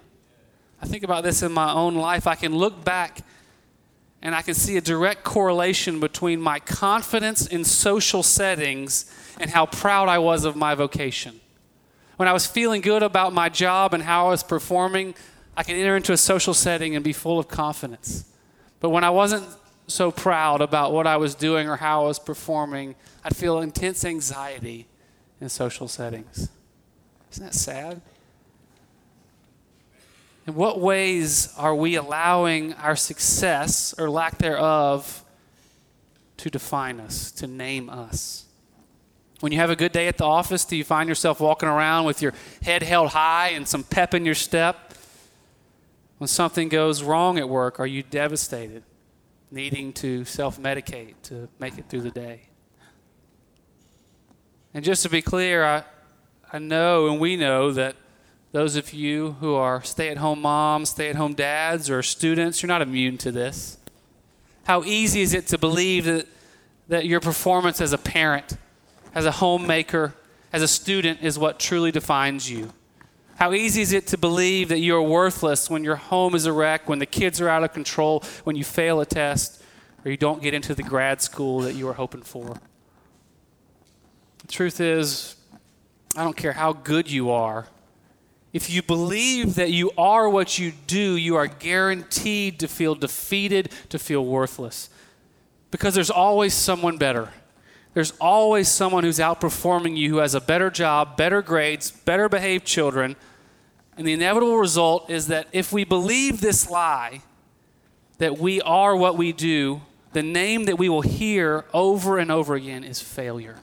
I 0.79 0.85
think 0.85 1.03
about 1.03 1.23
this 1.23 1.41
in 1.41 1.51
my 1.51 1.73
own 1.73 1.95
life. 1.95 2.27
I 2.27 2.35
can 2.35 2.55
look 2.55 2.85
back 2.85 3.21
and 4.21 4.35
I 4.35 4.43
can 4.43 4.53
see 4.53 4.77
a 4.77 4.81
direct 4.81 5.23
correlation 5.23 5.99
between 5.99 6.39
my 6.39 6.59
confidence 6.59 7.47
in 7.47 7.63
social 7.63 8.21
settings 8.21 9.11
and 9.39 9.49
how 9.49 9.65
proud 9.65 10.07
I 10.07 10.19
was 10.19 10.45
of 10.45 10.55
my 10.55 10.75
vocation. 10.75 11.39
When 12.17 12.27
I 12.27 12.33
was 12.33 12.45
feeling 12.45 12.81
good 12.81 13.01
about 13.01 13.33
my 13.33 13.49
job 13.49 13.95
and 13.95 14.03
how 14.03 14.27
I 14.27 14.29
was 14.29 14.43
performing, 14.43 15.15
I 15.57 15.63
could 15.63 15.75
enter 15.75 15.97
into 15.97 16.13
a 16.13 16.17
social 16.17 16.53
setting 16.53 16.95
and 16.95 17.03
be 17.03 17.13
full 17.13 17.39
of 17.39 17.47
confidence. 17.47 18.31
But 18.79 18.91
when 18.91 19.03
I 19.03 19.09
wasn't 19.09 19.47
so 19.87 20.11
proud 20.11 20.61
about 20.61 20.91
what 20.91 21.07
I 21.07 21.17
was 21.17 21.35
doing 21.35 21.69
or 21.69 21.75
how 21.75 22.03
I 22.03 22.07
was 22.07 22.19
performing, 22.19 22.95
I'd 23.23 23.35
feel 23.35 23.59
intense 23.59 24.03
anxiety 24.03 24.87
in 25.39 25.49
social 25.49 25.87
settings. 25.87 26.49
Isn't 27.31 27.43
that 27.43 27.53
sad? 27.53 28.01
In 30.47 30.55
what 30.55 30.79
ways 30.79 31.53
are 31.57 31.75
we 31.75 31.95
allowing 31.95 32.73
our 32.73 32.95
success 32.95 33.95
or 33.97 34.09
lack 34.09 34.37
thereof 34.37 35.23
to 36.37 36.49
define 36.49 36.99
us, 36.99 37.31
to 37.33 37.47
name 37.47 37.89
us? 37.89 38.45
When 39.39 39.51
you 39.51 39.57
have 39.57 39.69
a 39.69 39.75
good 39.75 39.91
day 39.91 40.07
at 40.07 40.17
the 40.17 40.23
office, 40.23 40.65
do 40.65 40.75
you 40.75 40.83
find 40.83 41.09
yourself 41.09 41.39
walking 41.39 41.67
around 41.67 42.05
with 42.05 42.21
your 42.21 42.33
head 42.61 42.83
held 42.83 43.09
high 43.09 43.49
and 43.49 43.67
some 43.67 43.83
pep 43.83 44.13
in 44.13 44.25
your 44.25 44.35
step? 44.35 44.93
When 46.19 46.27
something 46.27 46.69
goes 46.69 47.03
wrong 47.03 47.37
at 47.37 47.49
work, 47.49 47.79
are 47.79 47.87
you 47.87 48.01
devastated, 48.03 48.83
needing 49.55 49.91
to 49.93 50.23
self 50.25 50.59
medicate 50.59 51.15
to 51.23 51.49
make 51.57 51.79
it 51.79 51.85
through 51.89 52.01
the 52.01 52.11
day? 52.11 52.41
And 54.73 54.85
just 54.85 55.01
to 55.03 55.09
be 55.09 55.23
clear, 55.23 55.63
I, 55.63 55.83
I 56.53 56.59
know 56.59 57.07
and 57.07 57.19
we 57.19 57.35
know 57.35 57.71
that 57.71 57.95
those 58.51 58.75
of 58.75 58.93
you 58.93 59.37
who 59.39 59.55
are 59.55 59.81
stay 59.81 60.09
at 60.09 60.17
home 60.17 60.41
moms, 60.41 60.89
stay 60.89 61.09
at 61.09 61.15
home 61.15 61.33
dads, 61.33 61.89
or 61.89 62.03
students, 62.03 62.61
you're 62.61 62.67
not 62.67 62.83
immune 62.83 63.17
to 63.19 63.31
this. 63.31 63.79
How 64.65 64.83
easy 64.83 65.21
is 65.21 65.33
it 65.33 65.47
to 65.47 65.57
believe 65.57 66.05
that, 66.05 66.27
that 66.87 67.05
your 67.07 67.19
performance 67.19 67.81
as 67.81 67.93
a 67.93 67.97
parent 67.97 68.57
as 69.15 69.25
a 69.25 69.31
homemaker, 69.31 70.13
as 70.51 70.61
a 70.61 70.67
student 70.67 71.21
is 71.21 71.39
what 71.39 71.57
truly 71.57 71.91
defines 71.91 72.51
you. 72.51 72.73
How 73.35 73.51
easy 73.51 73.81
is 73.81 73.91
it 73.91 74.07
to 74.07 74.17
believe 74.17 74.69
that 74.69 74.79
you're 74.79 75.01
worthless 75.01 75.69
when 75.69 75.83
your 75.83 75.97
home 75.97 76.35
is 76.35 76.45
a 76.45 76.53
wreck, 76.53 76.87
when 76.87 76.99
the 76.99 77.05
kids 77.05 77.41
are 77.41 77.49
out 77.49 77.63
of 77.63 77.73
control, 77.73 78.23
when 78.45 78.55
you 78.55 78.63
fail 78.63 79.01
a 79.01 79.05
test, 79.05 79.61
or 80.03 80.11
you 80.11 80.17
don't 80.17 80.41
get 80.41 80.53
into 80.53 80.73
the 80.73 80.83
grad 80.83 81.21
school 81.21 81.59
that 81.61 81.73
you 81.73 81.85
were 81.85 81.93
hoping 81.93 82.21
for? 82.21 82.61
The 84.39 84.47
truth 84.47 84.79
is, 84.79 85.35
I 86.15 86.23
don't 86.23 86.37
care 86.37 86.53
how 86.53 86.71
good 86.71 87.11
you 87.11 87.29
are. 87.31 87.67
If 88.53 88.69
you 88.69 88.81
believe 88.81 89.55
that 89.55 89.69
you 89.71 89.91
are 89.97 90.29
what 90.29 90.57
you 90.57 90.71
do, 90.87 91.17
you 91.17 91.35
are 91.35 91.47
guaranteed 91.47 92.57
to 92.59 92.69
feel 92.69 92.95
defeated, 92.95 93.69
to 93.89 93.99
feel 93.99 94.25
worthless. 94.25 94.89
Because 95.71 95.93
there's 95.93 96.09
always 96.09 96.53
someone 96.53 96.95
better. 96.95 97.33
There's 97.95 98.11
always 98.19 98.67
someone 98.67 99.05
who's 99.05 99.19
outperforming 99.19 99.95
you 99.95 100.09
who 100.09 100.17
has 100.17 100.35
a 100.35 100.41
better 100.41 100.69
job, 100.69 101.15
better 101.15 101.41
grades, 101.41 101.91
better 101.91 102.27
behaved 102.27 102.65
children. 102.65 103.15
And 103.97 104.05
the 104.05 104.11
inevitable 104.11 104.57
result 104.57 105.09
is 105.09 105.27
that 105.27 105.47
if 105.53 105.71
we 105.71 105.85
believe 105.85 106.41
this 106.41 106.69
lie, 106.69 107.21
that 108.17 108.37
we 108.37 108.61
are 108.61 108.97
what 108.97 109.17
we 109.17 109.31
do, 109.31 109.81
the 110.11 110.21
name 110.21 110.65
that 110.65 110.77
we 110.77 110.89
will 110.89 111.03
hear 111.03 111.63
over 111.73 112.17
and 112.17 112.29
over 112.29 112.55
again 112.55 112.83
is 112.83 112.99
failure. 112.99 113.59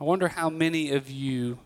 I 0.00 0.04
wonder 0.04 0.26
how 0.26 0.50
many 0.50 0.90
of 0.90 1.08
you, 1.08 1.60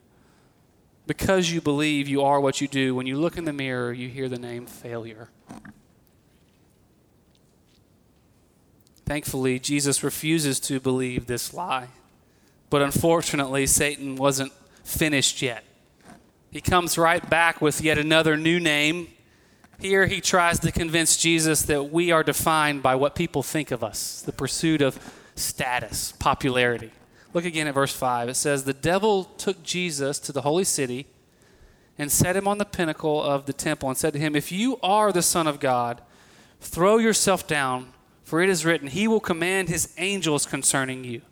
because 1.06 1.50
you 1.50 1.62
believe 1.62 2.06
you 2.06 2.20
are 2.20 2.38
what 2.38 2.60
you 2.60 2.68
do, 2.68 2.94
when 2.94 3.06
you 3.06 3.16
look 3.16 3.38
in 3.38 3.46
the 3.46 3.52
mirror, 3.54 3.94
you 3.94 4.10
hear 4.10 4.28
the 4.28 4.38
name 4.38 4.66
failure. 4.66 5.30
Thankfully, 9.08 9.58
Jesus 9.58 10.04
refuses 10.04 10.60
to 10.60 10.80
believe 10.80 11.26
this 11.26 11.54
lie. 11.54 11.88
But 12.68 12.82
unfortunately, 12.82 13.66
Satan 13.66 14.16
wasn't 14.16 14.52
finished 14.84 15.40
yet. 15.40 15.64
He 16.50 16.60
comes 16.60 16.98
right 16.98 17.28
back 17.30 17.62
with 17.62 17.80
yet 17.80 17.96
another 17.96 18.36
new 18.36 18.60
name. 18.60 19.08
Here 19.80 20.04
he 20.04 20.20
tries 20.20 20.60
to 20.60 20.70
convince 20.70 21.16
Jesus 21.16 21.62
that 21.62 21.84
we 21.84 22.10
are 22.10 22.22
defined 22.22 22.82
by 22.82 22.96
what 22.96 23.14
people 23.14 23.42
think 23.42 23.70
of 23.70 23.82
us, 23.82 24.20
the 24.20 24.30
pursuit 24.32 24.82
of 24.82 24.98
status, 25.34 26.12
popularity. 26.18 26.92
Look 27.32 27.46
again 27.46 27.66
at 27.66 27.72
verse 27.72 27.94
5. 27.94 28.28
It 28.28 28.34
says, 28.34 28.64
The 28.64 28.74
devil 28.74 29.24
took 29.24 29.62
Jesus 29.62 30.18
to 30.18 30.32
the 30.32 30.42
holy 30.42 30.64
city 30.64 31.06
and 31.96 32.12
set 32.12 32.36
him 32.36 32.46
on 32.46 32.58
the 32.58 32.66
pinnacle 32.66 33.22
of 33.22 33.46
the 33.46 33.54
temple 33.54 33.88
and 33.88 33.96
said 33.96 34.12
to 34.12 34.18
him, 34.18 34.36
If 34.36 34.52
you 34.52 34.78
are 34.82 35.12
the 35.12 35.22
Son 35.22 35.46
of 35.46 35.60
God, 35.60 36.02
throw 36.60 36.98
yourself 36.98 37.46
down 37.46 37.94
for 38.28 38.42
it 38.42 38.50
is 38.50 38.66
written, 38.66 38.88
He 38.88 39.08
will 39.08 39.20
command 39.20 39.70
His 39.70 39.94
angels 39.96 40.44
concerning 40.44 41.02
you, 41.02 41.22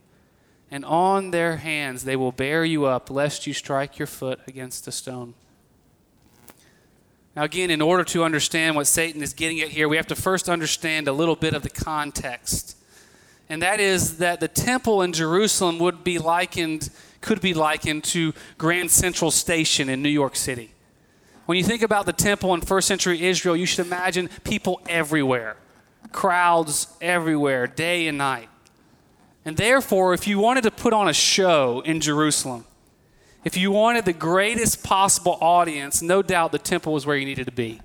and 0.70 0.82
on 0.82 1.30
their 1.30 1.58
hands 1.58 2.04
they 2.04 2.16
will 2.16 2.32
bear 2.32 2.64
you 2.64 2.86
up, 2.86 3.10
lest 3.10 3.46
you 3.46 3.52
strike 3.52 3.98
your 3.98 4.06
foot 4.06 4.40
against 4.46 4.88
a 4.88 4.92
stone. 4.92 5.34
Now, 7.36 7.42
again, 7.42 7.70
in 7.70 7.82
order 7.82 8.02
to 8.04 8.24
understand 8.24 8.76
what 8.76 8.86
Satan 8.86 9.22
is 9.22 9.34
getting 9.34 9.60
at 9.60 9.68
here, 9.68 9.90
we 9.90 9.98
have 9.98 10.06
to 10.06 10.14
first 10.14 10.48
understand 10.48 11.06
a 11.06 11.12
little 11.12 11.36
bit 11.36 11.52
of 11.52 11.62
the 11.62 11.68
context. 11.68 12.78
And 13.50 13.60
that 13.60 13.78
is 13.78 14.16
that 14.16 14.40
the 14.40 14.48
temple 14.48 15.02
in 15.02 15.12
Jerusalem 15.12 15.78
would 15.78 16.02
be 16.02 16.18
likened, 16.18 16.88
could 17.20 17.42
be 17.42 17.52
likened 17.52 18.04
to 18.04 18.32
Grand 18.56 18.90
Central 18.90 19.30
Station 19.30 19.90
in 19.90 20.00
New 20.00 20.08
York 20.08 20.34
City. 20.34 20.72
When 21.44 21.58
you 21.58 21.62
think 21.62 21.82
about 21.82 22.06
the 22.06 22.14
temple 22.14 22.54
in 22.54 22.62
first 22.62 22.88
century 22.88 23.22
Israel, 23.22 23.54
you 23.54 23.66
should 23.66 23.84
imagine 23.84 24.30
people 24.44 24.80
everywhere 24.88 25.58
crowds 26.12 26.88
everywhere, 27.00 27.66
day 27.66 28.06
and 28.06 28.18
night. 28.18 28.48
And 29.44 29.56
therefore, 29.56 30.12
if 30.12 30.26
you 30.26 30.38
wanted 30.38 30.64
to 30.64 30.70
put 30.70 30.92
on 30.92 31.08
a 31.08 31.12
show 31.12 31.80
in 31.84 32.00
Jerusalem, 32.00 32.64
if 33.44 33.56
you 33.56 33.70
wanted 33.70 34.04
the 34.04 34.12
greatest 34.12 34.82
possible 34.82 35.38
audience, 35.40 36.02
no 36.02 36.20
doubt 36.20 36.50
the 36.50 36.58
temple 36.58 36.92
was 36.92 37.06
where 37.06 37.16
you 37.16 37.24
needed 37.24 37.46
to 37.46 37.52
be. 37.52 37.80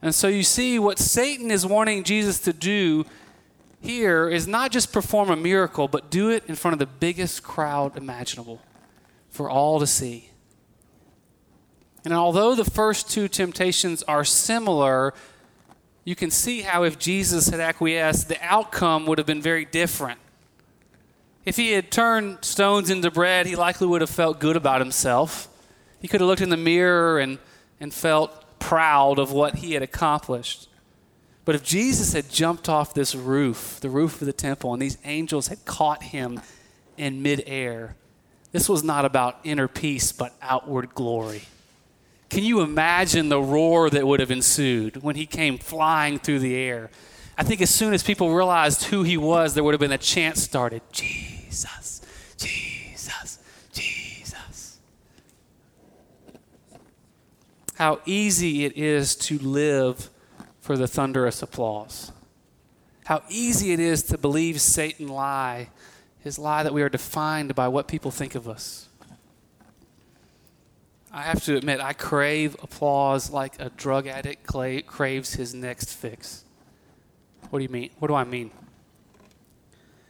And 0.00 0.14
so 0.14 0.28
you 0.28 0.42
see, 0.42 0.78
what 0.78 0.98
Satan 0.98 1.50
is 1.50 1.66
wanting 1.66 2.04
Jesus 2.04 2.38
to 2.40 2.52
do 2.52 3.04
here 3.82 4.28
is 4.28 4.48
not 4.48 4.70
just 4.70 4.92
perform 4.92 5.30
a 5.30 5.36
miracle, 5.36 5.88
but 5.88 6.10
do 6.10 6.30
it 6.30 6.44
in 6.46 6.54
front 6.54 6.72
of 6.72 6.78
the 6.78 6.86
biggest 6.86 7.42
crowd 7.42 7.96
imaginable 7.96 8.60
for 9.28 9.50
all 9.50 9.78
to 9.78 9.86
see. 9.86 10.30
And 12.04 12.14
although 12.14 12.54
the 12.54 12.64
first 12.64 13.10
two 13.10 13.28
temptations 13.28 14.02
are 14.04 14.24
similar, 14.24 15.14
you 16.04 16.16
can 16.16 16.30
see 16.30 16.62
how 16.62 16.82
if 16.82 16.98
Jesus 16.98 17.48
had 17.48 17.60
acquiesced, 17.60 18.28
the 18.28 18.38
outcome 18.42 19.06
would 19.06 19.18
have 19.18 19.26
been 19.26 19.42
very 19.42 19.64
different. 19.64 20.18
If 21.44 21.56
he 21.56 21.72
had 21.72 21.90
turned 21.90 22.44
stones 22.44 22.90
into 22.90 23.10
bread, 23.10 23.46
he 23.46 23.56
likely 23.56 23.86
would 23.86 24.00
have 24.00 24.10
felt 24.10 24.38
good 24.38 24.56
about 24.56 24.80
himself. 24.80 25.48
He 26.00 26.08
could 26.08 26.20
have 26.20 26.28
looked 26.28 26.42
in 26.42 26.50
the 26.50 26.56
mirror 26.56 27.18
and, 27.18 27.38
and 27.80 27.92
felt 27.92 28.58
proud 28.58 29.18
of 29.18 29.32
what 29.32 29.56
he 29.56 29.74
had 29.74 29.82
accomplished. 29.82 30.68
But 31.44 31.56
if 31.56 31.64
Jesus 31.64 32.12
had 32.12 32.30
jumped 32.30 32.68
off 32.68 32.94
this 32.94 33.14
roof, 33.14 33.78
the 33.80 33.90
roof 33.90 34.20
of 34.20 34.26
the 34.26 34.32
temple, 34.32 34.72
and 34.72 34.80
these 34.80 34.98
angels 35.04 35.48
had 35.48 35.64
caught 35.64 36.02
him 36.02 36.40
in 36.96 37.22
midair, 37.22 37.96
this 38.52 38.68
was 38.68 38.84
not 38.84 39.04
about 39.04 39.40
inner 39.42 39.66
peace, 39.66 40.12
but 40.12 40.34
outward 40.40 40.94
glory. 40.94 41.42
Can 42.32 42.44
you 42.44 42.62
imagine 42.62 43.28
the 43.28 43.38
roar 43.38 43.90
that 43.90 44.06
would 44.06 44.18
have 44.18 44.30
ensued 44.30 45.02
when 45.02 45.16
he 45.16 45.26
came 45.26 45.58
flying 45.58 46.18
through 46.18 46.38
the 46.38 46.56
air? 46.56 46.90
I 47.36 47.42
think 47.42 47.60
as 47.60 47.68
soon 47.68 47.92
as 47.92 48.02
people 48.02 48.34
realized 48.34 48.84
who 48.84 49.02
he 49.02 49.18
was, 49.18 49.52
there 49.52 49.62
would 49.62 49.74
have 49.74 49.80
been 49.80 49.92
a 49.92 49.98
chant 49.98 50.38
started 50.38 50.80
Jesus, 50.92 52.00
Jesus, 52.38 53.38
Jesus. 53.70 54.78
How 57.74 58.00
easy 58.06 58.64
it 58.64 58.78
is 58.78 59.14
to 59.16 59.36
live 59.38 60.08
for 60.62 60.78
the 60.78 60.88
thunderous 60.88 61.42
applause. 61.42 62.12
How 63.04 63.24
easy 63.28 63.72
it 63.72 63.80
is 63.80 64.04
to 64.04 64.16
believe 64.16 64.58
Satan 64.58 65.06
lie, 65.06 65.68
his 66.20 66.38
lie 66.38 66.62
that 66.62 66.72
we 66.72 66.80
are 66.80 66.88
defined 66.88 67.54
by 67.54 67.68
what 67.68 67.88
people 67.88 68.10
think 68.10 68.34
of 68.34 68.48
us. 68.48 68.88
I 71.14 71.22
have 71.22 71.44
to 71.44 71.56
admit, 71.56 71.80
I 71.80 71.92
crave 71.92 72.56
applause 72.62 73.30
like 73.30 73.60
a 73.60 73.68
drug 73.68 74.06
addict 74.06 74.46
craves 74.46 75.34
his 75.34 75.52
next 75.52 75.92
fix. 75.92 76.44
What 77.50 77.58
do 77.58 77.62
you 77.64 77.68
mean? 77.68 77.90
What 77.98 78.08
do 78.08 78.14
I 78.14 78.24
mean? 78.24 78.50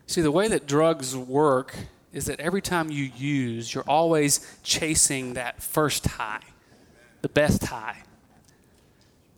See, 0.06 0.20
the 0.20 0.30
way 0.30 0.46
that 0.46 0.68
drugs 0.68 1.16
work 1.16 1.74
is 2.12 2.26
that 2.26 2.38
every 2.38 2.62
time 2.62 2.88
you 2.90 3.10
use, 3.16 3.74
you're 3.74 3.88
always 3.88 4.58
chasing 4.62 5.34
that 5.34 5.60
first 5.60 6.06
high, 6.06 6.42
the 7.22 7.28
best 7.28 7.64
high. 7.64 8.02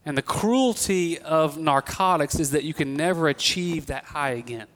And 0.05 0.19
the 0.19 0.23
cruelty 0.23 1.19
of 1.19 1.57
narcotics 1.57 2.39
is 2.39 2.51
that 2.51 2.65
you 2.65 2.75
can 2.75 2.95
never 2.95 3.27
achieve 3.29 3.87
that 3.87 4.05
high 4.05 4.33
again. 4.33 4.67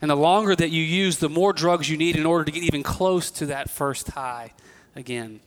And 0.00 0.10
the 0.10 0.16
longer 0.16 0.56
that 0.56 0.70
you 0.70 0.82
use, 0.82 1.18
the 1.18 1.28
more 1.28 1.52
drugs 1.52 1.90
you 1.90 1.98
need 1.98 2.16
in 2.16 2.24
order 2.24 2.44
to 2.44 2.50
get 2.50 2.62
even 2.62 2.82
close 2.82 3.30
to 3.32 3.46
that 3.46 3.68
first 3.68 4.08
high 4.08 4.54
again. 4.96 5.40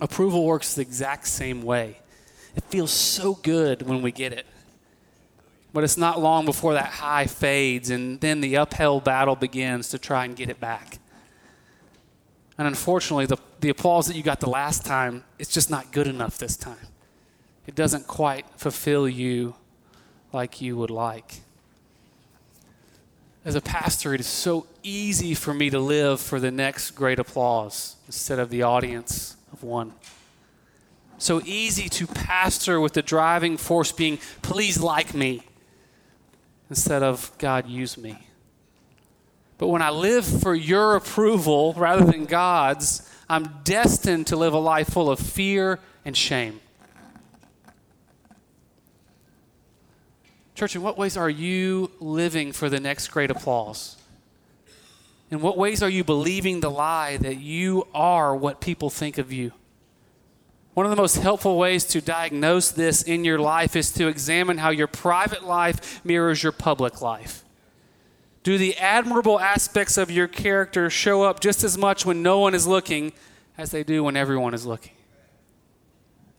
Approval 0.00 0.44
works 0.44 0.74
the 0.74 0.82
exact 0.82 1.26
same 1.26 1.62
way. 1.62 1.98
It 2.54 2.64
feels 2.64 2.90
so 2.90 3.34
good 3.34 3.82
when 3.82 4.02
we 4.02 4.12
get 4.12 4.32
it. 4.32 4.46
But 5.72 5.84
it's 5.84 5.96
not 5.96 6.20
long 6.20 6.44
before 6.44 6.74
that 6.74 6.86
high 6.86 7.26
fades, 7.26 7.90
and 7.90 8.20
then 8.20 8.40
the 8.40 8.56
uphill 8.56 9.00
battle 9.00 9.36
begins 9.36 9.88
to 9.90 9.98
try 9.98 10.24
and 10.24 10.34
get 10.34 10.48
it 10.48 10.60
back. 10.60 10.98
And 12.56 12.66
unfortunately, 12.66 13.26
the, 13.26 13.36
the 13.60 13.68
applause 13.68 14.06
that 14.06 14.16
you 14.16 14.22
got 14.22 14.40
the 14.40 14.48
last 14.48 14.84
time, 14.84 15.24
it's 15.38 15.52
just 15.52 15.70
not 15.70 15.92
good 15.92 16.06
enough 16.06 16.38
this 16.38 16.56
time. 16.56 16.88
It 17.66 17.74
doesn't 17.74 18.06
quite 18.06 18.46
fulfill 18.56 19.08
you 19.08 19.54
like 20.32 20.60
you 20.60 20.76
would 20.76 20.90
like. 20.90 21.40
As 23.44 23.54
a 23.54 23.60
pastor, 23.60 24.14
it 24.14 24.20
is 24.20 24.26
so 24.26 24.66
easy 24.82 25.34
for 25.34 25.54
me 25.54 25.70
to 25.70 25.78
live 25.78 26.20
for 26.20 26.40
the 26.40 26.50
next 26.50 26.92
great 26.92 27.18
applause 27.18 27.96
instead 28.06 28.38
of 28.38 28.50
the 28.50 28.62
audience 28.62 29.37
of 29.58 29.64
one. 29.64 29.92
So 31.18 31.42
easy 31.44 31.88
to 31.88 32.06
pastor 32.06 32.80
with 32.80 32.92
the 32.92 33.02
driving 33.02 33.56
force 33.56 33.90
being, 33.90 34.18
please 34.42 34.80
like 34.80 35.14
me 35.14 35.42
instead 36.70 37.02
of 37.02 37.32
God, 37.38 37.66
use 37.66 37.98
me. 37.98 38.18
But 39.56 39.68
when 39.68 39.82
I 39.82 39.90
live 39.90 40.24
for 40.24 40.54
your 40.54 40.94
approval 40.94 41.74
rather 41.76 42.04
than 42.04 42.26
God's, 42.26 43.10
I'm 43.28 43.48
destined 43.64 44.28
to 44.28 44.36
live 44.36 44.52
a 44.52 44.58
life 44.58 44.90
full 44.90 45.10
of 45.10 45.18
fear 45.18 45.80
and 46.04 46.16
shame. 46.16 46.60
Church, 50.54 50.76
in 50.76 50.82
what 50.82 50.96
ways 50.96 51.16
are 51.16 51.30
you 51.30 51.90
living 51.98 52.52
for 52.52 52.68
the 52.68 52.78
next 52.78 53.08
great 53.08 53.30
applause? 53.30 53.97
In 55.30 55.40
what 55.40 55.58
ways 55.58 55.82
are 55.82 55.90
you 55.90 56.04
believing 56.04 56.60
the 56.60 56.70
lie 56.70 57.18
that 57.18 57.38
you 57.38 57.86
are 57.94 58.34
what 58.34 58.60
people 58.60 58.88
think 58.88 59.18
of 59.18 59.32
you? 59.32 59.52
One 60.74 60.86
of 60.86 60.90
the 60.90 60.96
most 60.96 61.16
helpful 61.16 61.58
ways 61.58 61.84
to 61.86 62.00
diagnose 62.00 62.70
this 62.70 63.02
in 63.02 63.24
your 63.24 63.38
life 63.38 63.74
is 63.74 63.90
to 63.94 64.06
examine 64.06 64.58
how 64.58 64.70
your 64.70 64.86
private 64.86 65.44
life 65.44 66.04
mirrors 66.04 66.42
your 66.42 66.52
public 66.52 67.02
life. 67.02 67.44
Do 68.44 68.56
the 68.56 68.76
admirable 68.76 69.40
aspects 69.40 69.98
of 69.98 70.10
your 70.10 70.28
character 70.28 70.88
show 70.88 71.24
up 71.24 71.40
just 71.40 71.64
as 71.64 71.76
much 71.76 72.06
when 72.06 72.22
no 72.22 72.38
one 72.38 72.54
is 72.54 72.66
looking 72.66 73.12
as 73.58 73.72
they 73.72 73.82
do 73.82 74.04
when 74.04 74.16
everyone 74.16 74.54
is 74.54 74.64
looking? 74.64 74.92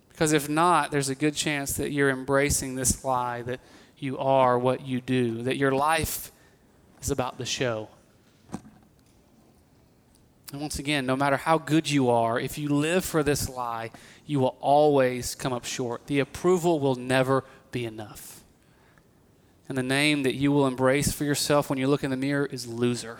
Because 0.07 0.31
if 0.31 0.49
not, 0.49 0.89
there's 0.89 1.09
a 1.09 1.15
good 1.15 1.35
chance 1.35 1.73
that 1.73 1.91
you're 1.91 2.09
embracing 2.09 2.75
this 2.75 3.03
lie 3.03 3.41
that 3.43 3.59
you 3.97 4.17
are 4.17 4.57
what 4.57 4.87
you 4.87 5.01
do, 5.01 5.43
that 5.43 5.57
your 5.57 5.73
life 5.73 6.31
is 7.01 7.11
about 7.11 7.37
the 7.37 7.45
show. 7.45 7.89
And 10.51 10.61
once 10.61 10.79
again, 10.79 11.05
no 11.05 11.15
matter 11.15 11.37
how 11.37 11.57
good 11.59 11.89
you 11.89 12.09
are, 12.09 12.39
if 12.39 12.57
you 12.57 12.69
live 12.69 13.05
for 13.05 13.21
this 13.21 13.47
lie, 13.47 13.91
you 14.25 14.39
will 14.39 14.57
always 14.59 15.35
come 15.35 15.53
up 15.53 15.65
short. 15.65 16.07
The 16.07 16.19
approval 16.19 16.79
will 16.79 16.95
never 16.95 17.43
be 17.71 17.85
enough. 17.85 18.43
And 19.67 19.77
the 19.77 19.83
name 19.83 20.23
that 20.23 20.33
you 20.33 20.51
will 20.51 20.65
embrace 20.65 21.11
for 21.11 21.23
yourself 21.23 21.69
when 21.69 21.77
you 21.77 21.87
look 21.87 22.03
in 22.03 22.09
the 22.09 22.17
mirror 22.17 22.47
is 22.47 22.65
loser. 22.65 23.19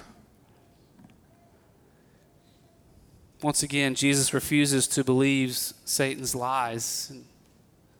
Once 3.42 3.62
again, 3.62 3.94
Jesus 3.96 4.34
refuses 4.34 4.88
to 4.88 5.04
believe 5.04 5.56
Satan's 5.56 6.34
lies, 6.36 7.13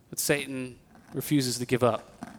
but 0.10 0.20
Satan 0.20 0.78
refuses 1.14 1.60
to 1.60 1.66
give 1.66 1.84
up. 1.84 2.39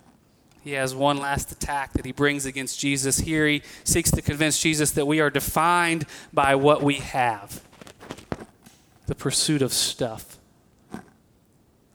He 0.63 0.73
has 0.73 0.95
one 0.95 1.19
last 1.19 1.51
attack 1.51 1.93
that 1.95 2.05
he 2.05 2.13
brings 2.13 2.45
against 2.45 2.79
Jesus. 2.79 3.19
Here 3.19 3.47
he 3.47 3.63
seeks 3.83 4.11
to 4.11 4.23
convince 4.23 4.61
Jesus 4.61 4.91
that 4.93 5.07
we 5.07 5.21
are 5.21 5.31
defined 5.31 6.07
by 6.33 6.55
what 6.55 6.83
we 6.83 6.97
have 6.97 7.63
the 9.07 9.15
pursuit 9.17 9.61
of 9.61 9.73
stuff. 9.73 10.39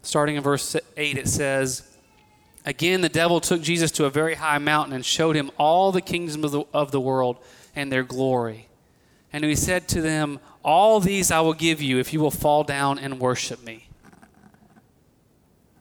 Starting 0.02 0.36
in 0.36 0.44
verse 0.44 0.76
8, 0.98 1.18
it 1.18 1.30
says, 1.30 1.96
Again, 2.66 3.00
the 3.02 3.10
devil 3.10 3.40
took 3.40 3.62
Jesus 3.62 3.90
to 3.92 4.06
a 4.06 4.10
very 4.10 4.36
high 4.36 4.58
mountain 4.58 4.94
and 4.94 5.06
showed 5.06 5.36
him 5.36 5.50
all 5.58 5.94
the 5.94 6.02
kingdoms 6.02 6.44
of 6.44 6.52
the, 6.52 6.64
of 6.74 6.92
the 6.92 7.00
world 7.00 7.38
and 7.74 7.90
their 7.90 8.04
glory. 8.04 8.68
And 9.32 9.46
he 9.46 9.56
said 9.56 9.88
to 9.90 10.02
them, 10.02 10.40
All 10.64 11.00
these 11.00 11.32
I 11.32 11.40
will 11.42 11.54
give 11.54 11.82
you 11.82 12.00
if 12.00 12.12
you 12.12 12.20
will 12.20 12.32
fall 12.32 12.64
down 12.64 13.00
and 13.00 13.20
worship 13.20 13.64
me. 13.64 13.88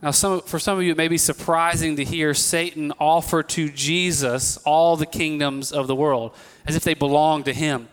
Now, 0.04 0.10
some, 0.10 0.42
for 0.42 0.58
some 0.58 0.76
of 0.76 0.84
you, 0.84 0.90
it 0.90 0.98
may 0.98 1.08
be 1.08 1.16
surprising 1.16 1.96
to 1.96 2.04
hear 2.04 2.34
Satan 2.34 2.92
offer 3.00 3.42
to 3.42 3.70
Jesus 3.70 4.58
all 4.58 4.98
the 4.98 5.06
kingdoms 5.06 5.72
of 5.72 5.86
the 5.86 5.94
world 5.94 6.36
as 6.66 6.76
if 6.76 6.84
they 6.84 6.92
belong 6.92 7.42
to 7.44 7.54
him. 7.54 7.88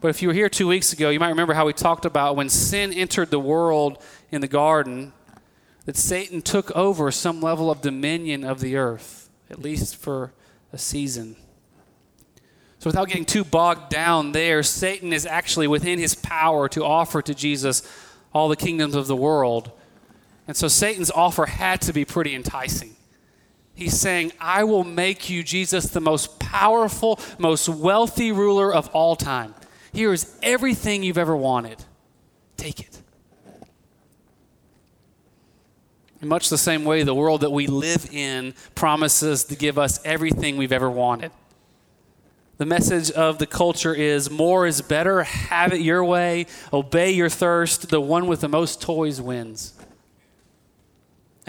But 0.00 0.08
if 0.08 0.22
you 0.22 0.28
were 0.28 0.34
here 0.34 0.48
two 0.48 0.66
weeks 0.66 0.94
ago, 0.94 1.10
you 1.10 1.20
might 1.20 1.28
remember 1.28 1.52
how 1.52 1.66
we 1.66 1.74
talked 1.74 2.06
about 2.06 2.34
when 2.34 2.48
sin 2.48 2.94
entered 2.94 3.30
the 3.30 3.38
world 3.38 4.02
in 4.30 4.40
the 4.40 4.48
garden, 4.48 5.12
that 5.84 5.98
Satan 5.98 6.40
took 6.40 6.74
over 6.74 7.10
some 7.10 7.42
level 7.42 7.70
of 7.70 7.82
dominion 7.82 8.42
of 8.42 8.60
the 8.60 8.76
earth, 8.76 9.28
at 9.50 9.60
least 9.60 9.96
for 9.96 10.32
a 10.72 10.78
season. 10.78 11.36
So, 12.78 12.88
without 12.88 13.08
getting 13.08 13.26
too 13.26 13.44
bogged 13.44 13.90
down 13.90 14.32
there, 14.32 14.62
Satan 14.62 15.12
is 15.12 15.26
actually 15.26 15.66
within 15.66 15.98
his 15.98 16.14
power 16.14 16.70
to 16.70 16.86
offer 16.86 17.20
to 17.20 17.34
Jesus 17.34 17.82
all 18.32 18.48
the 18.48 18.56
kingdoms 18.56 18.94
of 18.94 19.08
the 19.08 19.16
world 19.16 19.72
and 20.48 20.56
so 20.56 20.66
Satan's 20.66 21.10
offer 21.10 21.46
had 21.46 21.82
to 21.82 21.92
be 21.92 22.04
pretty 22.04 22.34
enticing. 22.34 22.96
He's 23.74 23.96
saying, 24.00 24.32
I 24.40 24.64
will 24.64 24.82
make 24.82 25.30
you, 25.30 25.44
Jesus, 25.44 25.84
the 25.90 26.00
most 26.00 26.40
powerful, 26.40 27.20
most 27.38 27.68
wealthy 27.68 28.32
ruler 28.32 28.74
of 28.74 28.88
all 28.88 29.14
time. 29.14 29.54
Here 29.92 30.12
is 30.12 30.36
everything 30.42 31.04
you've 31.04 31.18
ever 31.18 31.36
wanted. 31.36 31.84
Take 32.56 32.80
it. 32.80 33.00
In 36.20 36.26
much 36.26 36.48
the 36.48 36.58
same 36.58 36.84
way, 36.84 37.04
the 37.04 37.14
world 37.14 37.42
that 37.42 37.52
we 37.52 37.68
live 37.68 38.08
in 38.10 38.54
promises 38.74 39.44
to 39.44 39.54
give 39.54 39.78
us 39.78 40.00
everything 40.04 40.56
we've 40.56 40.72
ever 40.72 40.90
wanted. 40.90 41.30
The 42.56 42.66
message 42.66 43.12
of 43.12 43.38
the 43.38 43.46
culture 43.46 43.94
is 43.94 44.28
more 44.28 44.66
is 44.66 44.82
better, 44.82 45.22
have 45.22 45.72
it 45.72 45.80
your 45.80 46.04
way, 46.04 46.46
obey 46.72 47.12
your 47.12 47.28
thirst, 47.28 47.90
the 47.90 48.00
one 48.00 48.26
with 48.26 48.40
the 48.40 48.48
most 48.48 48.82
toys 48.82 49.20
wins. 49.20 49.77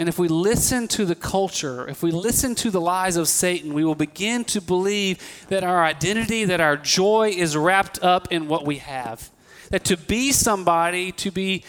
And 0.00 0.08
if 0.08 0.18
we 0.18 0.28
listen 0.28 0.88
to 0.88 1.04
the 1.04 1.14
culture, 1.14 1.86
if 1.86 2.02
we 2.02 2.10
listen 2.10 2.54
to 2.54 2.70
the 2.70 2.80
lies 2.80 3.16
of 3.16 3.28
Satan, 3.28 3.74
we 3.74 3.84
will 3.84 3.94
begin 3.94 4.44
to 4.46 4.62
believe 4.62 5.18
that 5.50 5.62
our 5.62 5.84
identity, 5.84 6.46
that 6.46 6.58
our 6.58 6.78
joy 6.78 7.34
is 7.36 7.54
wrapped 7.54 8.02
up 8.02 8.32
in 8.32 8.48
what 8.48 8.64
we 8.64 8.78
have. 8.78 9.28
That 9.68 9.84
to 9.84 9.98
be 9.98 10.32
somebody, 10.32 11.12
to 11.12 11.30
be 11.30 11.64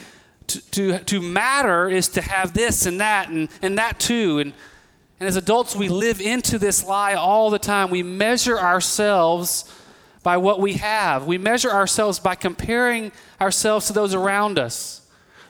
to, 0.47 0.71
to, 0.71 0.99
to 0.99 1.21
matter 1.21 1.89
is 1.89 2.07
to 2.07 2.21
have 2.21 2.53
this 2.53 2.85
and 2.85 3.01
that 3.01 3.27
and, 3.27 3.49
and 3.61 3.77
that 3.77 3.99
too. 3.99 4.39
And, 4.39 4.53
and 5.19 5.27
as 5.27 5.35
adults, 5.35 5.75
we 5.75 5.89
live 5.89 6.21
into 6.21 6.57
this 6.57 6.85
lie 6.85 7.15
all 7.15 7.49
the 7.49 7.59
time. 7.59 7.89
We 7.89 8.01
measure 8.01 8.57
ourselves 8.57 9.69
by 10.23 10.37
what 10.37 10.61
we 10.61 10.75
have. 10.75 11.27
We 11.27 11.37
measure 11.37 11.69
ourselves 11.69 12.17
by 12.17 12.35
comparing 12.35 13.11
ourselves 13.41 13.87
to 13.87 13.93
those 13.93 14.13
around 14.13 14.57
us. 14.57 15.00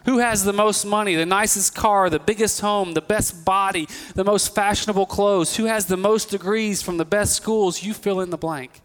Who 0.05 0.17
has 0.17 0.43
the 0.43 0.53
most 0.53 0.83
money, 0.83 1.15
the 1.15 1.25
nicest 1.25 1.75
car, 1.75 2.09
the 2.09 2.19
biggest 2.19 2.61
home, 2.61 2.93
the 2.93 3.01
best 3.01 3.45
body, 3.45 3.87
the 4.15 4.23
most 4.23 4.55
fashionable 4.55 5.05
clothes? 5.05 5.57
Who 5.57 5.65
has 5.65 5.85
the 5.85 5.97
most 5.97 6.29
degrees 6.29 6.81
from 6.81 6.97
the 6.97 7.05
best 7.05 7.35
schools? 7.35 7.83
You 7.83 7.93
fill 7.93 8.21
in 8.21 8.31
the 8.31 8.37
blank. 8.37 8.81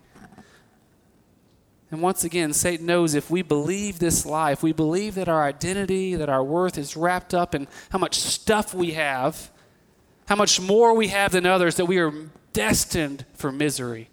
And 1.90 2.02
once 2.02 2.24
again, 2.24 2.52
Satan 2.52 2.84
knows 2.84 3.14
if 3.14 3.30
we 3.30 3.42
believe 3.42 3.98
this 3.98 4.26
lie, 4.26 4.52
if 4.52 4.62
we 4.62 4.72
believe 4.72 5.14
that 5.14 5.28
our 5.28 5.44
identity, 5.44 6.14
that 6.16 6.28
our 6.28 6.42
worth 6.44 6.76
is 6.76 6.96
wrapped 6.96 7.32
up 7.32 7.54
in 7.54 7.68
how 7.90 7.98
much 7.98 8.18
stuff 8.18 8.74
we 8.74 8.92
have, 8.92 9.50
how 10.26 10.36
much 10.36 10.60
more 10.60 10.94
we 10.94 11.08
have 11.08 11.32
than 11.32 11.46
others, 11.46 11.76
that 11.76 11.86
we 11.86 11.98
are 11.98 12.12
destined 12.52 13.24
for 13.34 13.52
misery. 13.52 14.10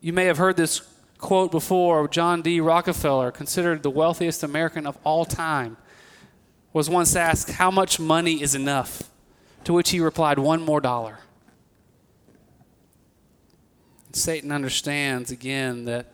You 0.00 0.12
may 0.12 0.24
have 0.24 0.38
heard 0.38 0.56
this 0.56 0.82
quote 1.18 1.50
before 1.50 2.08
John 2.08 2.42
D. 2.42 2.60
Rockefeller, 2.60 3.30
considered 3.30 3.82
the 3.82 3.90
wealthiest 3.90 4.42
American 4.42 4.86
of 4.86 4.98
all 5.04 5.24
time, 5.24 5.76
was 6.72 6.90
once 6.90 7.16
asked, 7.16 7.52
How 7.52 7.70
much 7.70 7.98
money 7.98 8.42
is 8.42 8.54
enough? 8.54 9.10
To 9.64 9.72
which 9.72 9.90
he 9.90 10.00
replied, 10.00 10.38
One 10.38 10.62
more 10.62 10.80
dollar. 10.80 11.18
Satan 14.12 14.50
understands 14.50 15.30
again 15.30 15.84
that 15.86 16.12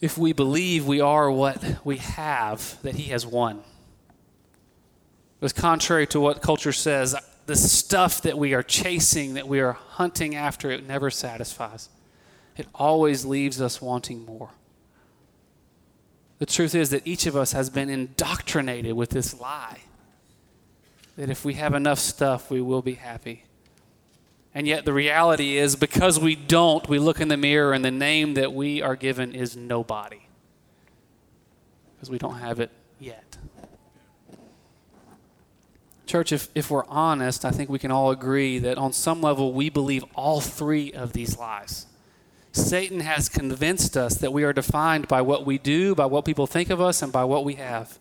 if 0.00 0.16
we 0.16 0.32
believe 0.32 0.86
we 0.86 1.00
are 1.00 1.30
what 1.30 1.84
we 1.84 1.98
have, 1.98 2.80
that 2.82 2.94
he 2.94 3.10
has 3.10 3.26
won. 3.26 3.58
It 3.58 5.42
was 5.42 5.52
contrary 5.52 6.06
to 6.08 6.20
what 6.20 6.40
culture 6.40 6.72
says. 6.72 7.14
The 7.46 7.56
stuff 7.56 8.22
that 8.22 8.38
we 8.38 8.54
are 8.54 8.62
chasing, 8.62 9.34
that 9.34 9.46
we 9.48 9.60
are 9.60 9.72
hunting 9.72 10.34
after, 10.34 10.70
it 10.70 10.86
never 10.86 11.10
satisfies 11.10 11.88
it 12.60 12.68
always 12.74 13.24
leaves 13.24 13.60
us 13.60 13.80
wanting 13.80 14.24
more. 14.26 14.50
The 16.38 16.46
truth 16.46 16.74
is 16.74 16.90
that 16.90 17.06
each 17.06 17.26
of 17.26 17.34
us 17.34 17.52
has 17.52 17.70
been 17.70 17.88
indoctrinated 17.88 18.92
with 18.92 19.10
this 19.10 19.40
lie 19.40 19.80
that 21.16 21.30
if 21.30 21.44
we 21.44 21.54
have 21.54 21.74
enough 21.74 21.98
stuff, 21.98 22.50
we 22.50 22.60
will 22.60 22.82
be 22.82 22.94
happy. 22.94 23.44
And 24.54 24.66
yet, 24.66 24.84
the 24.84 24.92
reality 24.92 25.56
is, 25.56 25.76
because 25.76 26.18
we 26.20 26.34
don't, 26.34 26.86
we 26.88 26.98
look 26.98 27.20
in 27.20 27.28
the 27.28 27.36
mirror 27.36 27.72
and 27.72 27.84
the 27.84 27.90
name 27.90 28.34
that 28.34 28.52
we 28.52 28.82
are 28.82 28.96
given 28.96 29.34
is 29.34 29.56
nobody. 29.56 30.20
Because 31.94 32.10
we 32.10 32.18
don't 32.18 32.38
have 32.38 32.60
it 32.60 32.70
yet. 32.98 33.36
Church, 36.06 36.32
if, 36.32 36.48
if 36.54 36.70
we're 36.70 36.86
honest, 36.86 37.44
I 37.44 37.52
think 37.52 37.70
we 37.70 37.78
can 37.78 37.90
all 37.90 38.10
agree 38.10 38.58
that 38.58 38.76
on 38.76 38.92
some 38.92 39.22
level 39.22 39.52
we 39.52 39.70
believe 39.70 40.04
all 40.14 40.40
three 40.40 40.92
of 40.92 41.12
these 41.12 41.38
lies. 41.38 41.86
Satan 42.52 43.00
has 43.00 43.28
convinced 43.28 43.96
us 43.96 44.16
that 44.16 44.32
we 44.32 44.42
are 44.42 44.52
defined 44.52 45.06
by 45.08 45.22
what 45.22 45.46
we 45.46 45.58
do, 45.58 45.94
by 45.94 46.06
what 46.06 46.24
people 46.24 46.46
think 46.46 46.70
of 46.70 46.80
us, 46.80 47.02
and 47.02 47.12
by 47.12 47.24
what 47.24 47.44
we 47.44 47.54
have. 47.54 47.98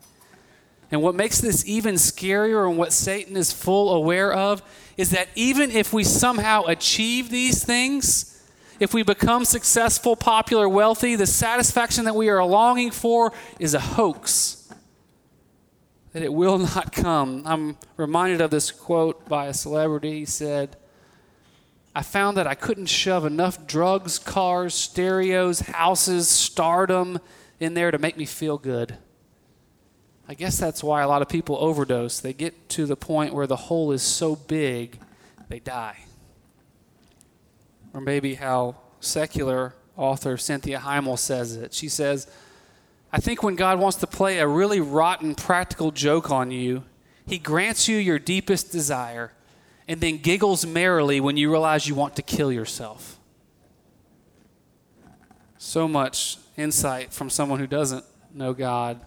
And 0.92 1.04
what 1.04 1.14
makes 1.14 1.40
this 1.40 1.68
even 1.68 1.96
scarier 1.96 2.68
and 2.68 2.78
what 2.78 2.92
Satan 2.92 3.38
is 3.38 3.54
full 3.54 3.94
aware 3.94 4.34
of 4.34 4.64
is 4.98 5.12
that 5.12 5.30
even 5.36 5.70
if 5.70 5.94
we 5.94 6.04
somehow 6.04 6.64
achieve 6.64 7.30
these 7.30 7.64
things, 7.64 8.44
if 8.80 8.94
we 8.94 9.04
become 9.04 9.46
successful, 9.46 10.16
popular, 10.16 10.68
wealthy, 10.68 11.16
the 11.16 11.28
satisfaction 11.28 12.06
that 12.06 12.16
we 12.16 12.30
are 12.30 12.44
longing 12.44 12.92
for 12.92 13.32
is 13.60 13.74
a 13.74 13.80
hoax. 13.80 14.74
That 16.14 16.24
it 16.24 16.34
will 16.34 16.58
not 16.76 16.92
come. 16.92 17.44
I'm 17.46 17.78
reminded 17.98 18.42
of 18.42 18.50
this 18.50 18.72
quote 18.72 19.28
by 19.30 19.46
a 19.46 19.54
celebrity. 19.54 20.20
He 20.20 20.26
said, 20.26 20.76
I 21.96 22.04
found 22.04 22.38
that 22.38 22.48
I 22.48 22.56
couldn't 22.56 22.86
shove 22.86 23.26
enough 23.26 23.66
drugs, 23.66 24.20
cars, 24.20 24.74
stereos, 24.74 25.62
houses, 25.62 26.30
stardom 26.30 27.20
in 27.60 27.74
there 27.74 27.92
to 27.92 27.98
make 27.98 28.18
me 28.18 28.26
feel 28.26 28.58
good. 28.58 28.98
I 30.28 30.36
guess 30.36 30.58
that's 30.58 30.84
why 30.84 31.02
a 31.02 31.08
lot 31.08 31.24
of 31.24 31.30
people 31.30 31.58
overdose. 31.60 32.20
They 32.20 32.34
get 32.34 32.70
to 32.70 32.86
the 32.86 32.96
point 32.96 33.34
where 33.34 33.48
the 33.48 33.56
hole 33.56 33.92
is 33.92 34.04
so 34.04 34.36
big, 34.36 35.00
they 35.50 35.60
die. 35.60 35.98
Or 37.94 38.02
maybe 38.02 38.36
how 38.36 38.76
secular 39.00 39.74
author 39.98 40.38
Cynthia 40.38 40.80
Heimel 40.80 41.18
says 41.18 41.56
it. 41.56 41.74
She 41.74 41.90
says, 41.90 42.28
I 43.12 43.20
think 43.20 43.42
when 43.42 43.56
God 43.56 43.80
wants 43.80 43.98
to 43.98 44.08
play 44.08 44.38
a 44.38 44.48
really 44.48 44.80
rotten 44.80 45.34
practical 45.34 45.90
joke 45.90 46.30
on 46.30 46.52
you, 46.52 46.84
he 47.26 47.40
grants 47.40 47.88
you 47.88 47.98
your 47.98 48.20
deepest 48.20 48.72
desire 48.72 49.34
and 49.90 50.00
then 50.02 50.20
giggles 50.20 50.68
merrily 50.68 51.20
when 51.20 51.36
you 51.36 51.50
realize 51.50 51.88
you 51.88 51.96
want 51.96 52.16
to 52.16 52.22
kill 52.22 52.52
yourself. 52.52 53.20
So 55.58 55.88
much 55.88 56.38
insight 56.56 57.12
from 57.12 57.32
someone 57.32 57.60
who 57.60 57.66
doesn't 57.66 58.06
know 58.32 58.54
God, 58.54 59.02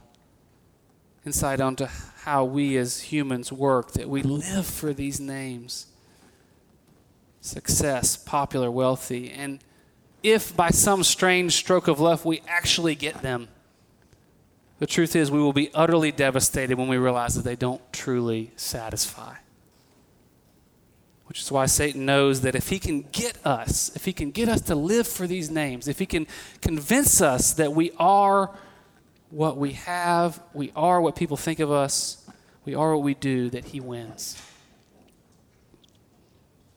insight 1.24 1.60
onto 1.60 1.86
how 2.24 2.44
we 2.44 2.76
as 2.76 3.00
humans 3.00 3.52
work, 3.52 3.92
that 3.92 4.08
we 4.08 4.22
live 4.22 4.66
for 4.66 4.92
these 4.92 5.20
names 5.20 5.86
success, 7.40 8.16
popular, 8.16 8.70
wealthy. 8.70 9.30
And 9.30 9.60
if 10.22 10.54
by 10.56 10.70
some 10.70 11.04
strange 11.04 11.54
stroke 11.54 11.86
of 11.86 12.00
luck 12.00 12.24
we 12.24 12.42
actually 12.48 12.96
get 12.96 13.22
them, 13.22 13.48
the 14.80 14.86
truth 14.86 15.14
is 15.14 15.30
we 15.30 15.40
will 15.40 15.52
be 15.52 15.72
utterly 15.74 16.10
devastated 16.10 16.76
when 16.76 16.88
we 16.88 16.96
realize 16.96 17.36
that 17.36 17.44
they 17.44 17.56
don't 17.56 17.80
truly 17.92 18.50
satisfy. 18.56 19.34
Which 21.32 21.40
is 21.40 21.50
why 21.50 21.64
Satan 21.64 22.04
knows 22.04 22.42
that 22.42 22.54
if 22.54 22.68
he 22.68 22.78
can 22.78 23.06
get 23.10 23.38
us, 23.42 23.90
if 23.96 24.04
he 24.04 24.12
can 24.12 24.32
get 24.32 24.50
us 24.50 24.60
to 24.60 24.74
live 24.74 25.08
for 25.08 25.26
these 25.26 25.50
names, 25.50 25.88
if 25.88 25.98
he 25.98 26.04
can 26.04 26.26
convince 26.60 27.22
us 27.22 27.54
that 27.54 27.72
we 27.72 27.90
are 27.98 28.50
what 29.30 29.56
we 29.56 29.72
have, 29.72 30.42
we 30.52 30.72
are 30.76 31.00
what 31.00 31.16
people 31.16 31.38
think 31.38 31.58
of 31.58 31.70
us, 31.70 32.22
we 32.66 32.74
are 32.74 32.94
what 32.94 33.02
we 33.02 33.14
do, 33.14 33.48
that 33.48 33.64
he 33.64 33.80
wins. 33.80 34.42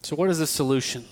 So, 0.04 0.16
what 0.16 0.30
is 0.30 0.40
the 0.40 0.48
solution? 0.48 1.04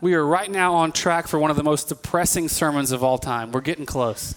We 0.00 0.14
are 0.14 0.26
right 0.26 0.50
now 0.50 0.74
on 0.74 0.90
track 0.90 1.28
for 1.28 1.38
one 1.38 1.52
of 1.52 1.56
the 1.56 1.62
most 1.62 1.88
depressing 1.88 2.48
sermons 2.48 2.90
of 2.90 3.04
all 3.04 3.18
time. 3.18 3.52
We're 3.52 3.60
getting 3.60 3.86
close. 3.86 4.34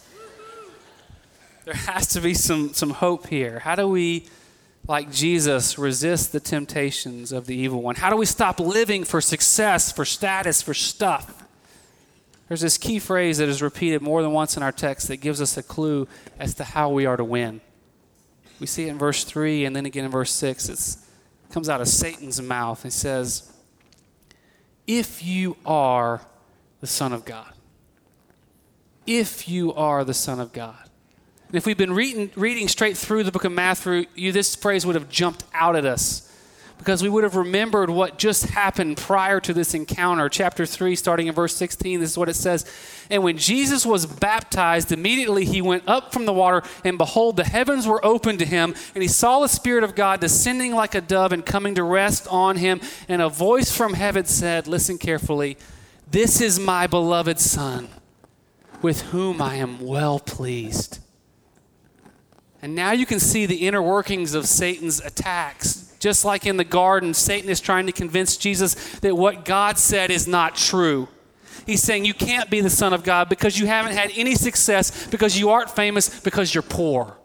There 1.66 1.74
has 1.74 2.10
to 2.10 2.22
be 2.22 2.36
some, 2.36 2.76
some 2.76 2.92
hope 2.92 3.26
here. 3.26 3.58
How 3.58 3.74
do 3.74 3.88
we 3.88 4.28
like 4.88 5.12
Jesus, 5.12 5.78
resist 5.78 6.32
the 6.32 6.40
temptations 6.40 7.32
of 7.32 7.46
the 7.46 7.56
evil 7.56 7.82
one? 7.82 7.96
How 7.96 8.10
do 8.10 8.16
we 8.16 8.26
stop 8.26 8.60
living 8.60 9.04
for 9.04 9.22
success, 9.22 9.92
for 9.92 10.06
status, 10.06 10.62
for 10.62 10.74
stuff? 10.74 11.44
There's 12.48 12.62
this 12.62 12.78
key 12.78 13.00
phrase 13.00 13.38
that 13.38 13.48
is 13.48 13.62
repeated 13.62 14.02
more 14.02 14.22
than 14.22 14.32
once 14.32 14.58
in 14.58 14.64
our 14.64 14.74
text 14.74 15.08
that 15.08 15.18
gives 15.18 15.42
us 15.42 15.56
a 15.56 15.64
clue 15.64 16.08
as 16.38 16.54
to 16.56 16.66
how 16.66 16.90
we 16.90 17.06
are 17.06 17.16
to 17.16 17.24
win. 17.24 17.62
We 18.60 18.68
see 18.68 18.88
it 18.88 18.90
in 18.90 18.98
verse 18.98 19.24
3 19.24 19.66
and 19.66 19.76
then 19.76 19.86
again 19.86 20.06
in 20.06 20.12
verse 20.12 20.32
6. 20.34 20.70
it 20.70 21.54
comes 21.54 21.70
out 21.70 21.80
of 21.80 21.88
Satan's 21.88 22.42
mouth. 22.42 22.84
He 22.84 22.90
says, 22.90 23.52
If 24.86 25.24
you 25.24 25.56
are 25.66 26.22
the 26.82 26.88
Son 26.88 27.14
of 27.14 27.24
God, 27.24 27.54
if 29.08 29.48
you 29.48 29.74
are 29.74 30.04
the 30.04 30.14
Son 30.14 30.40
of 30.40 30.54
God. 30.54 30.91
And 31.52 31.58
if 31.58 31.66
we've 31.66 31.78
been 31.78 31.92
reading, 31.92 32.32
reading 32.38 32.70
straight 32.70 32.96
through 32.96 33.26
the 33.26 33.32
book 33.32 33.44
of 33.44 33.52
Matthew, 33.52 34.06
you, 34.16 34.32
this 34.32 34.56
phrase 34.56 34.86
would 34.86 34.96
have 34.96 35.10
jumped 35.10 35.44
out 35.54 35.76
at 35.76 35.86
us 35.86 36.32
because 36.78 37.04
we 37.04 37.10
would 37.10 37.26
have 37.26 37.36
remembered 37.36 37.90
what 37.90 38.18
just 38.18 38.46
happened 38.46 38.96
prior 38.96 39.42
to 39.42 39.54
this 39.54 39.74
encounter. 39.74 40.30
Chapter 40.30 40.66
3, 40.66 40.96
starting 40.96 41.28
in 41.28 41.34
verse 41.34 41.54
16, 41.58 42.00
this 42.00 42.12
is 42.12 42.18
what 42.18 42.30
it 42.30 42.38
says. 42.38 42.66
And 43.10 43.22
when 43.22 43.38
Jesus 43.38 43.86
was 43.86 44.06
baptized, 44.06 44.94
immediately 44.94 45.44
he 45.44 45.62
went 45.62 45.84
up 45.88 46.14
from 46.14 46.26
the 46.26 46.32
water, 46.32 46.64
and 46.86 46.98
behold, 46.98 47.36
the 47.36 47.44
heavens 47.44 47.86
were 47.86 48.04
opened 48.06 48.40
to 48.40 48.46
him, 48.46 48.74
and 48.96 49.02
he 49.02 49.10
saw 49.10 49.42
the 49.42 49.50
Spirit 49.50 49.84
of 49.84 49.94
God 49.94 50.22
descending 50.22 50.74
like 50.74 50.96
a 50.96 51.02
dove 51.02 51.34
and 51.34 51.46
coming 51.46 51.76
to 51.76 51.84
rest 51.84 52.30
on 52.30 52.56
him. 52.56 52.80
And 53.10 53.22
a 53.22 53.28
voice 53.28 53.76
from 53.76 53.96
heaven 53.96 54.24
said, 54.24 54.68
Listen 54.68 54.98
carefully, 54.98 55.58
this 56.10 56.40
is 56.40 56.62
my 56.62 56.88
beloved 56.88 57.40
Son, 57.42 57.90
with 58.82 59.02
whom 59.02 59.42
I 59.42 59.56
am 59.56 59.82
well 59.82 60.18
pleased. 60.18 61.00
And 62.62 62.76
now 62.76 62.92
you 62.92 63.06
can 63.06 63.20
see 63.20 63.46
the 63.46 63.68
inner 63.68 63.82
workings 63.82 64.34
of 64.34 64.46
Satan's 64.46 65.00
attacks. 65.00 65.94
Just 66.00 66.26
like 66.26 66.46
in 66.46 66.58
the 66.58 66.64
garden, 66.64 67.14
Satan 67.14 67.50
is 67.50 67.60
trying 67.60 67.86
to 67.88 67.92
convince 67.92 68.38
Jesus 68.38 68.76
that 69.00 69.16
what 69.16 69.46
God 69.46 69.78
said 69.78 70.12
is 70.12 70.28
not 70.28 70.56
true. 70.56 71.08
He's 71.66 71.84
saying 71.84 72.06
you 72.06 72.14
can't 72.14 72.50
be 72.50 72.62
the 72.62 72.70
Son 72.70 72.94
of 72.94 73.04
God 73.04 73.30
because 73.30 73.60
you 73.60 73.68
haven't 73.68 73.94
had 73.94 74.12
any 74.16 74.36
success, 74.36 75.08
because 75.08 75.38
you 75.38 75.50
aren't 75.52 75.70
famous, 75.70 76.20
because 76.22 76.54
you're 76.54 76.64
poor. 76.64 77.18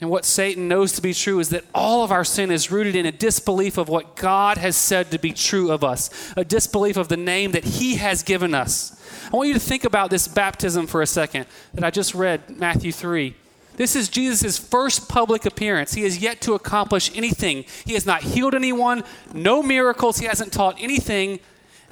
And 0.00 0.10
what 0.10 0.24
Satan 0.24 0.68
knows 0.68 0.92
to 0.92 1.02
be 1.02 1.12
true 1.12 1.40
is 1.40 1.48
that 1.48 1.64
all 1.74 2.04
of 2.04 2.12
our 2.12 2.24
sin 2.24 2.52
is 2.52 2.70
rooted 2.70 2.94
in 2.94 3.06
a 3.06 3.12
disbelief 3.12 3.78
of 3.78 3.88
what 3.88 4.14
God 4.14 4.56
has 4.56 4.76
said 4.76 5.10
to 5.10 5.18
be 5.18 5.32
true 5.32 5.72
of 5.72 5.82
us, 5.82 6.10
a 6.36 6.44
disbelief 6.44 6.96
of 6.96 7.08
the 7.08 7.16
name 7.16 7.50
that 7.52 7.64
He 7.64 7.96
has 7.96 8.22
given 8.22 8.54
us. 8.54 8.97
I 9.32 9.36
want 9.36 9.48
you 9.48 9.54
to 9.54 9.60
think 9.60 9.84
about 9.84 10.10
this 10.10 10.28
baptism 10.28 10.86
for 10.86 11.02
a 11.02 11.06
second 11.06 11.46
that 11.74 11.84
I 11.84 11.90
just 11.90 12.14
read, 12.14 12.58
Matthew 12.58 12.92
3. 12.92 13.34
This 13.76 13.94
is 13.94 14.08
Jesus' 14.08 14.58
first 14.58 15.08
public 15.08 15.46
appearance. 15.46 15.94
He 15.94 16.02
has 16.02 16.18
yet 16.18 16.40
to 16.42 16.54
accomplish 16.54 17.16
anything. 17.16 17.64
He 17.84 17.94
has 17.94 18.04
not 18.04 18.22
healed 18.22 18.54
anyone, 18.54 19.04
no 19.32 19.62
miracles, 19.62 20.18
he 20.18 20.26
hasn't 20.26 20.52
taught 20.52 20.76
anything. 20.80 21.38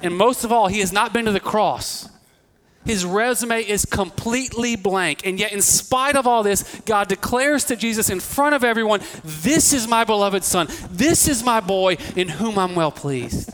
And 0.01 0.15
most 0.15 0.43
of 0.43 0.51
all, 0.51 0.67
he 0.67 0.81
has 0.81 0.91
not 0.91 1.13
been 1.13 1.25
to 1.25 1.31
the 1.31 1.39
cross. 1.39 2.09
His 2.85 3.05
resume 3.05 3.61
is 3.61 3.85
completely 3.85 4.75
blank. 4.75 5.25
And 5.25 5.39
yet, 5.39 5.51
in 5.51 5.61
spite 5.61 6.15
of 6.15 6.25
all 6.25 6.41
this, 6.41 6.81
God 6.85 7.09
declares 7.09 7.65
to 7.65 7.75
Jesus 7.75 8.09
in 8.09 8.19
front 8.19 8.55
of 8.55 8.63
everyone, 8.63 9.01
This 9.23 9.73
is 9.73 9.87
my 9.87 10.03
beloved 10.03 10.43
Son. 10.43 10.67
This 10.89 11.27
is 11.27 11.43
my 11.43 11.59
boy 11.59 11.97
in 12.15 12.29
whom 12.29 12.57
I'm 12.57 12.75
well 12.75 12.91
pleased. 12.91 13.53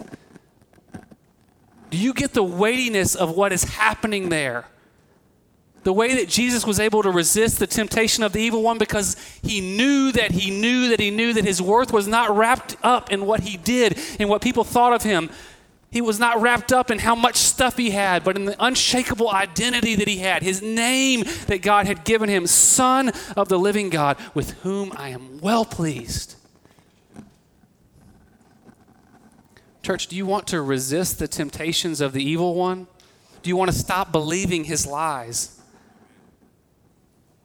Do 1.93 1.99
you 1.99 2.15
get 2.15 2.33
the 2.33 2.43
weightiness 2.43 3.13
of 3.13 3.35
what 3.35 3.53
is 3.53 3.65
happening 3.65 4.29
there? 4.29 4.65
The 5.83 5.93
way 5.93 6.15
that 6.15 6.27
Jesus 6.27 6.65
was 6.65 6.79
able 6.79 7.03
to 7.03 7.11
resist 7.11 7.59
the 7.59 7.67
temptation 7.67 8.23
of 8.23 8.33
the 8.33 8.39
evil 8.39 8.63
one 8.63 8.79
because 8.79 9.15
he 9.43 9.61
knew 9.61 10.11
that 10.13 10.31
he 10.31 10.49
knew 10.49 10.89
that 10.89 10.99
he 10.99 11.11
knew 11.11 11.33
that 11.33 11.45
his 11.45 11.61
worth 11.61 11.93
was 11.93 12.07
not 12.07 12.35
wrapped 12.35 12.77
up 12.81 13.11
in 13.11 13.27
what 13.27 13.41
he 13.41 13.57
did 13.57 13.99
and 14.19 14.27
what 14.27 14.41
people 14.41 14.63
thought 14.63 14.91
of 14.91 15.03
him, 15.03 15.29
he 15.91 16.01
was 16.01 16.17
not 16.17 16.41
wrapped 16.41 16.73
up 16.73 16.89
in 16.89 16.97
how 16.97 17.13
much 17.13 17.35
stuff 17.35 17.77
he 17.77 17.91
had, 17.91 18.23
but 18.23 18.37
in 18.37 18.45
the 18.45 18.55
unshakable 18.57 19.29
identity 19.29 19.93
that 19.93 20.07
he 20.07 20.17
had, 20.17 20.41
his 20.41 20.63
name 20.63 21.25
that 21.45 21.61
God 21.61 21.85
had 21.85 22.03
given 22.05 22.27
him, 22.27 22.47
Son 22.47 23.11
of 23.37 23.49
the 23.49 23.59
living 23.59 23.91
God, 23.91 24.17
with 24.33 24.53
whom 24.63 24.91
I 24.95 25.09
am 25.09 25.37
well 25.41 25.63
pleased. 25.63 26.37
Church, 29.83 30.07
do 30.07 30.15
you 30.15 30.25
want 30.25 30.47
to 30.47 30.61
resist 30.61 31.19
the 31.19 31.27
temptations 31.27 31.99
of 31.99 32.13
the 32.13 32.23
evil 32.23 32.55
one? 32.55 32.87
Do 33.41 33.49
you 33.49 33.57
want 33.57 33.69
to 33.69 33.77
stop 33.77 34.13
believing 34.13 34.63
his 34.63 34.87
lies? 34.87 35.59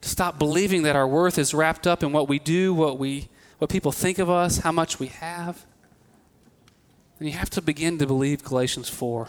To 0.02 0.08
stop 0.08 0.38
believing 0.38 0.82
that 0.82 0.94
our 0.94 1.06
worth 1.06 1.36
is 1.36 1.52
wrapped 1.52 1.84
up 1.84 2.04
in 2.04 2.12
what 2.12 2.28
we 2.28 2.38
do, 2.38 2.72
what 2.72 2.96
we 2.96 3.28
what 3.58 3.70
people 3.70 3.90
think 3.90 4.20
of 4.20 4.30
us, 4.30 4.58
how 4.58 4.70
much 4.70 5.00
we 5.00 5.08
have? 5.08 5.66
And 7.18 7.28
you 7.28 7.34
have 7.34 7.50
to 7.50 7.60
begin 7.60 7.98
to 7.98 8.06
believe 8.06 8.44
Galatians 8.44 8.88
4. 8.88 9.26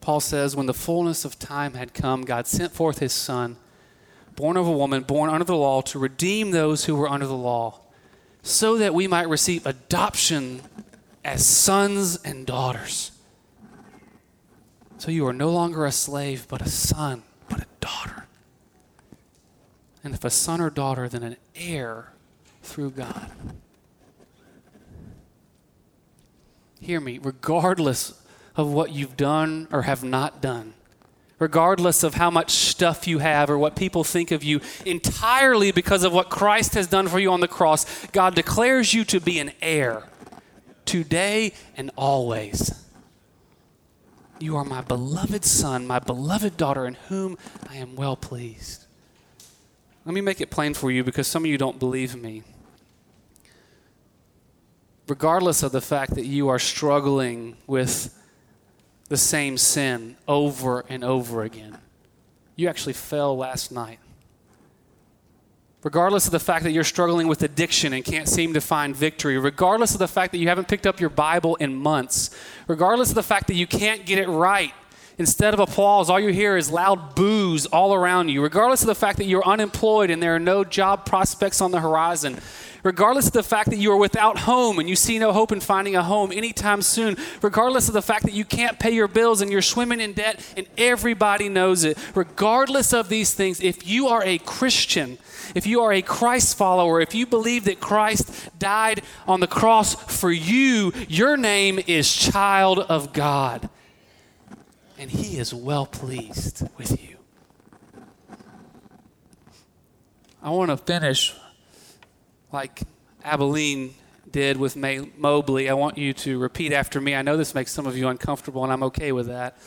Paul 0.00 0.20
says, 0.20 0.56
When 0.56 0.64
the 0.64 0.72
fullness 0.72 1.26
of 1.26 1.38
time 1.38 1.74
had 1.74 1.92
come, 1.92 2.22
God 2.22 2.46
sent 2.46 2.72
forth 2.72 3.00
his 3.00 3.12
Son, 3.12 3.58
born 4.36 4.56
of 4.56 4.66
a 4.66 4.72
woman, 4.72 5.02
born 5.02 5.28
under 5.28 5.44
the 5.44 5.54
law, 5.54 5.82
to 5.82 5.98
redeem 5.98 6.50
those 6.50 6.86
who 6.86 6.96
were 6.96 7.10
under 7.10 7.26
the 7.26 7.36
law, 7.36 7.80
so 8.42 8.78
that 8.78 8.94
we 8.94 9.06
might 9.06 9.28
receive 9.28 9.66
adoption 9.66 10.62
as 11.24 11.44
sons 11.46 12.16
and 12.24 12.46
daughters. 12.46 13.12
So 14.98 15.10
you 15.10 15.26
are 15.26 15.32
no 15.32 15.50
longer 15.50 15.84
a 15.84 15.92
slave, 15.92 16.46
but 16.48 16.62
a 16.62 16.68
son, 16.68 17.22
but 17.48 17.60
a 17.60 17.66
daughter. 17.80 18.26
And 20.04 20.14
if 20.14 20.24
a 20.24 20.30
son 20.30 20.60
or 20.60 20.70
daughter, 20.70 21.08
then 21.08 21.22
an 21.22 21.36
heir 21.54 22.12
through 22.62 22.90
God. 22.90 23.30
hear 26.82 27.00
me, 27.00 27.18
regardless 27.22 28.20
of 28.56 28.72
what 28.72 28.92
you've 28.92 29.16
done 29.16 29.68
or 29.70 29.82
have 29.82 30.04
not 30.04 30.42
done, 30.42 30.74
regardless 31.38 32.02
of 32.02 32.14
how 32.14 32.30
much 32.30 32.50
stuff 32.50 33.06
you 33.06 33.18
have 33.18 33.48
or 33.48 33.56
what 33.56 33.76
people 33.76 34.04
think 34.04 34.30
of 34.30 34.44
you, 34.44 34.60
entirely 34.84 35.72
because 35.72 36.04
of 36.04 36.12
what 36.12 36.28
Christ 36.28 36.74
has 36.74 36.86
done 36.86 37.08
for 37.08 37.18
you 37.18 37.30
on 37.30 37.40
the 37.40 37.48
cross, 37.48 38.06
God 38.08 38.34
declares 38.34 38.92
you 38.92 39.04
to 39.06 39.20
be 39.20 39.38
an 39.38 39.52
heir 39.62 40.04
today 40.84 41.52
and 41.76 41.90
always. 41.96 42.86
You 44.38 44.56
are 44.56 44.64
my 44.64 44.80
beloved 44.80 45.44
son, 45.44 45.86
my 45.86 45.98
beloved 45.98 46.56
daughter, 46.56 46.86
in 46.86 46.94
whom 47.08 47.38
I 47.68 47.76
am 47.76 47.94
well 47.94 48.16
pleased. 48.16 48.86
Let 50.04 50.14
me 50.14 50.20
make 50.20 50.40
it 50.40 50.50
plain 50.50 50.74
for 50.74 50.90
you 50.90 51.04
because 51.04 51.28
some 51.28 51.44
of 51.44 51.50
you 51.50 51.58
don't 51.58 51.78
believe 51.78 52.16
me 52.16 52.42
regardless 55.08 55.62
of 55.62 55.72
the 55.72 55.80
fact 55.80 56.14
that 56.14 56.24
you 56.24 56.48
are 56.48 56.58
struggling 56.58 57.56
with 57.66 58.18
the 59.08 59.16
same 59.16 59.58
sin 59.58 60.16
over 60.26 60.84
and 60.88 61.04
over 61.04 61.42
again. 61.42 61.76
You 62.56 62.68
actually 62.68 62.94
fell 62.94 63.36
last 63.36 63.72
night. 63.72 63.98
Regardless 65.82 66.26
of 66.26 66.32
the 66.32 66.38
fact 66.38 66.62
that 66.62 66.70
you're 66.70 66.84
struggling 66.84 67.26
with 67.26 67.42
addiction 67.42 67.92
and 67.92 68.04
can't 68.04 68.28
seem 68.28 68.54
to 68.54 68.60
find 68.60 68.94
victory, 68.94 69.36
regardless 69.36 69.94
of 69.94 69.98
the 69.98 70.06
fact 70.06 70.30
that 70.32 70.38
you 70.38 70.46
haven't 70.46 70.68
picked 70.68 70.86
up 70.86 71.00
your 71.00 71.10
Bible 71.10 71.56
in 71.56 71.74
months, 71.74 72.30
regardless 72.68 73.08
of 73.08 73.16
the 73.16 73.22
fact 73.22 73.48
that 73.48 73.54
you 73.54 73.66
can't 73.66 74.06
get 74.06 74.18
it 74.18 74.28
right, 74.28 74.72
instead 75.22 75.54
of 75.54 75.60
applause, 75.60 76.10
all 76.10 76.18
you 76.18 76.32
hear 76.32 76.56
is 76.56 76.68
loud 76.68 77.14
boos 77.14 77.64
all 77.66 77.94
around 77.94 78.28
you, 78.28 78.42
regardless 78.42 78.80
of 78.80 78.88
the 78.88 78.94
fact 78.94 79.18
that 79.18 79.26
you're 79.26 79.46
unemployed 79.46 80.10
and 80.10 80.20
there 80.20 80.34
are 80.34 80.40
no 80.40 80.64
job 80.64 81.06
prospects 81.06 81.60
on 81.60 81.70
the 81.70 81.78
horizon, 81.78 82.36
regardless 82.82 83.28
of 83.28 83.32
the 83.32 83.42
fact 83.44 83.70
that 83.70 83.76
you 83.76 83.92
are 83.92 83.96
without 83.96 84.40
home 84.40 84.80
and 84.80 84.88
you 84.88 84.96
see 84.96 85.20
no 85.20 85.32
hope 85.32 85.52
in 85.52 85.60
finding 85.60 85.94
a 85.94 86.02
home 86.02 86.32
anytime 86.32 86.82
soon, 86.82 87.16
regardless 87.40 87.86
of 87.86 87.94
the 87.94 88.02
fact 88.02 88.24
that 88.24 88.32
you 88.32 88.44
can't 88.44 88.80
pay 88.80 88.90
your 88.90 89.06
bills 89.06 89.40
and 89.40 89.52
you're 89.52 89.62
swimming 89.62 90.00
in 90.00 90.12
debt 90.12 90.44
and 90.56 90.66
everybody 90.76 91.48
knows 91.48 91.84
it, 91.84 91.96
regardless 92.16 92.92
of 92.92 93.08
these 93.08 93.32
things, 93.32 93.60
if 93.60 93.86
you 93.86 94.08
are 94.08 94.24
a 94.24 94.38
Christian, 94.38 95.18
if 95.54 95.68
you 95.68 95.82
are 95.82 95.92
a 95.92 96.02
Christ 96.02 96.58
follower, 96.58 97.00
if 97.00 97.14
you 97.14 97.26
believe 97.26 97.62
that 97.66 97.78
Christ 97.78 98.58
died 98.58 99.02
on 99.28 99.38
the 99.38 99.46
cross 99.46 99.94
for 99.94 100.32
you, 100.32 100.92
your 101.06 101.36
name 101.36 101.78
is 101.86 102.12
child 102.12 102.80
of 102.80 103.12
God. 103.12 103.70
And 104.98 105.10
He 105.10 105.38
is 105.38 105.52
well 105.52 105.86
pleased 105.86 106.66
with 106.76 107.02
you. 107.02 107.16
I 110.42 110.50
want 110.50 110.70
to 110.70 110.76
finish 110.76 111.34
like 112.52 112.82
Aibileen 113.24 113.92
did 114.30 114.56
with 114.56 114.76
Mae 114.76 115.10
Mobley, 115.16 115.68
I 115.68 115.74
want 115.74 115.98
you 115.98 116.12
to 116.14 116.38
repeat 116.38 116.72
after 116.72 117.00
me. 117.00 117.14
I 117.14 117.22
know 117.22 117.36
this 117.36 117.54
makes 117.54 117.70
some 117.70 117.86
of 117.86 117.96
you 117.96 118.08
uncomfortable, 118.08 118.64
and 118.64 118.72
I'm 118.72 118.82
okay 118.84 119.12
with 119.12 119.26
that. 119.26 119.58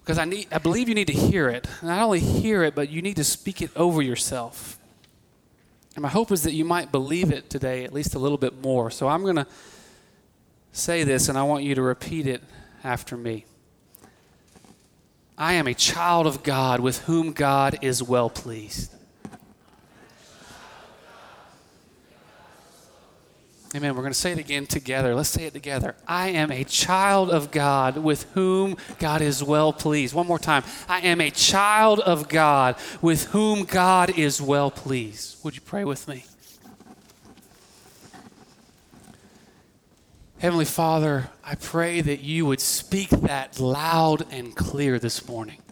Because 0.00 0.18
I, 0.18 0.24
need, 0.24 0.46
I 0.52 0.58
believe 0.58 0.88
you 0.88 0.94
need 0.94 1.08
to 1.08 1.12
hear 1.12 1.48
it. 1.48 1.66
Not 1.82 2.00
only 2.00 2.20
hear 2.20 2.62
it, 2.62 2.74
but 2.74 2.90
you 2.90 3.02
need 3.02 3.16
to 3.16 3.24
speak 3.24 3.60
it 3.60 3.70
over 3.76 4.00
yourself. 4.00 4.78
And 5.96 6.02
my 6.02 6.08
hope 6.08 6.30
is 6.30 6.42
that 6.42 6.52
you 6.52 6.64
might 6.64 6.92
believe 6.92 7.32
it 7.32 7.50
today 7.50 7.84
at 7.84 7.92
least 7.92 8.14
a 8.14 8.18
little 8.18 8.38
bit 8.38 8.62
more. 8.62 8.90
So 8.90 9.08
I'm 9.08 9.22
going 9.22 9.36
to 9.36 9.46
say 10.76 11.04
this, 11.04 11.28
and 11.28 11.38
I 11.38 11.42
want 11.42 11.64
you 11.64 11.74
to 11.74 11.82
repeat 11.82 12.26
it 12.26 12.42
after 12.84 13.16
me. 13.16 13.44
I 15.38 15.54
am 15.54 15.66
a 15.66 15.74
child 15.74 16.26
of 16.26 16.42
God 16.42 16.80
with 16.80 17.00
whom 17.04 17.32
God 17.32 17.78
is 17.82 18.02
well 18.02 18.30
pleased. 18.30 18.92
Amen. 23.74 23.94
We're 23.94 24.02
going 24.02 24.12
to 24.12 24.18
say 24.18 24.32
it 24.32 24.38
again 24.38 24.64
together. 24.64 25.14
Let's 25.14 25.28
say 25.28 25.44
it 25.44 25.52
together. 25.52 25.96
I 26.08 26.28
am 26.28 26.50
a 26.50 26.64
child 26.64 27.28
of 27.28 27.50
God 27.50 27.98
with 27.98 28.22
whom 28.32 28.78
God 28.98 29.20
is 29.20 29.44
well 29.44 29.70
pleased. 29.72 30.14
One 30.14 30.26
more 30.26 30.38
time. 30.38 30.62
I 30.88 31.00
am 31.00 31.20
a 31.20 31.30
child 31.30 32.00
of 32.00 32.28
God 32.28 32.76
with 33.02 33.24
whom 33.26 33.64
God 33.64 34.16
is 34.18 34.40
well 34.40 34.70
pleased. 34.70 35.44
Would 35.44 35.56
you 35.56 35.60
pray 35.60 35.84
with 35.84 36.08
me? 36.08 36.24
Heavenly 40.38 40.66
Father, 40.66 41.30
I 41.42 41.54
pray 41.54 42.02
that 42.02 42.20
you 42.20 42.44
would 42.44 42.60
speak 42.60 43.08
that 43.08 43.58
loud 43.58 44.30
and 44.30 44.54
clear 44.54 44.98
this 44.98 45.26
morning. 45.26 45.62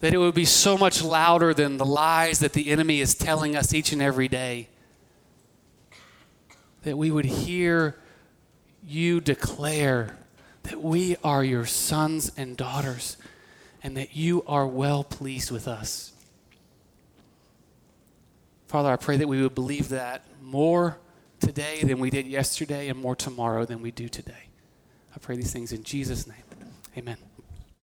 That 0.00 0.12
it 0.12 0.18
would 0.18 0.34
be 0.34 0.44
so 0.44 0.76
much 0.76 1.00
louder 1.00 1.54
than 1.54 1.76
the 1.76 1.86
lies 1.86 2.40
that 2.40 2.54
the 2.54 2.70
enemy 2.70 3.00
is 3.00 3.14
telling 3.14 3.54
us 3.54 3.72
each 3.72 3.92
and 3.92 4.02
every 4.02 4.26
day 4.26 4.68
that 6.82 6.98
we 6.98 7.12
would 7.12 7.24
hear 7.24 7.96
you 8.84 9.20
declare 9.20 10.18
that 10.64 10.82
we 10.82 11.16
are 11.22 11.44
your 11.44 11.64
sons 11.64 12.32
and 12.36 12.56
daughters 12.56 13.16
and 13.84 13.96
that 13.96 14.16
you 14.16 14.42
are 14.48 14.66
well 14.66 15.04
pleased 15.04 15.52
with 15.52 15.68
us. 15.68 16.12
Father, 18.66 18.90
I 18.90 18.96
pray 18.96 19.18
that 19.18 19.28
we 19.28 19.40
would 19.40 19.54
believe 19.54 19.90
that 19.90 20.24
more 20.42 20.98
today 21.42 21.82
than 21.82 21.98
we 21.98 22.08
did 22.08 22.26
yesterday 22.26 22.88
and 22.88 22.98
more 22.98 23.16
tomorrow 23.16 23.64
than 23.64 23.82
we 23.82 23.90
do 23.90 24.08
today. 24.08 24.48
I 25.14 25.18
pray 25.18 25.36
these 25.36 25.52
things 25.52 25.72
in 25.72 25.82
Jesus' 25.82 26.26
name. 26.26 26.44
Amen. 26.96 27.16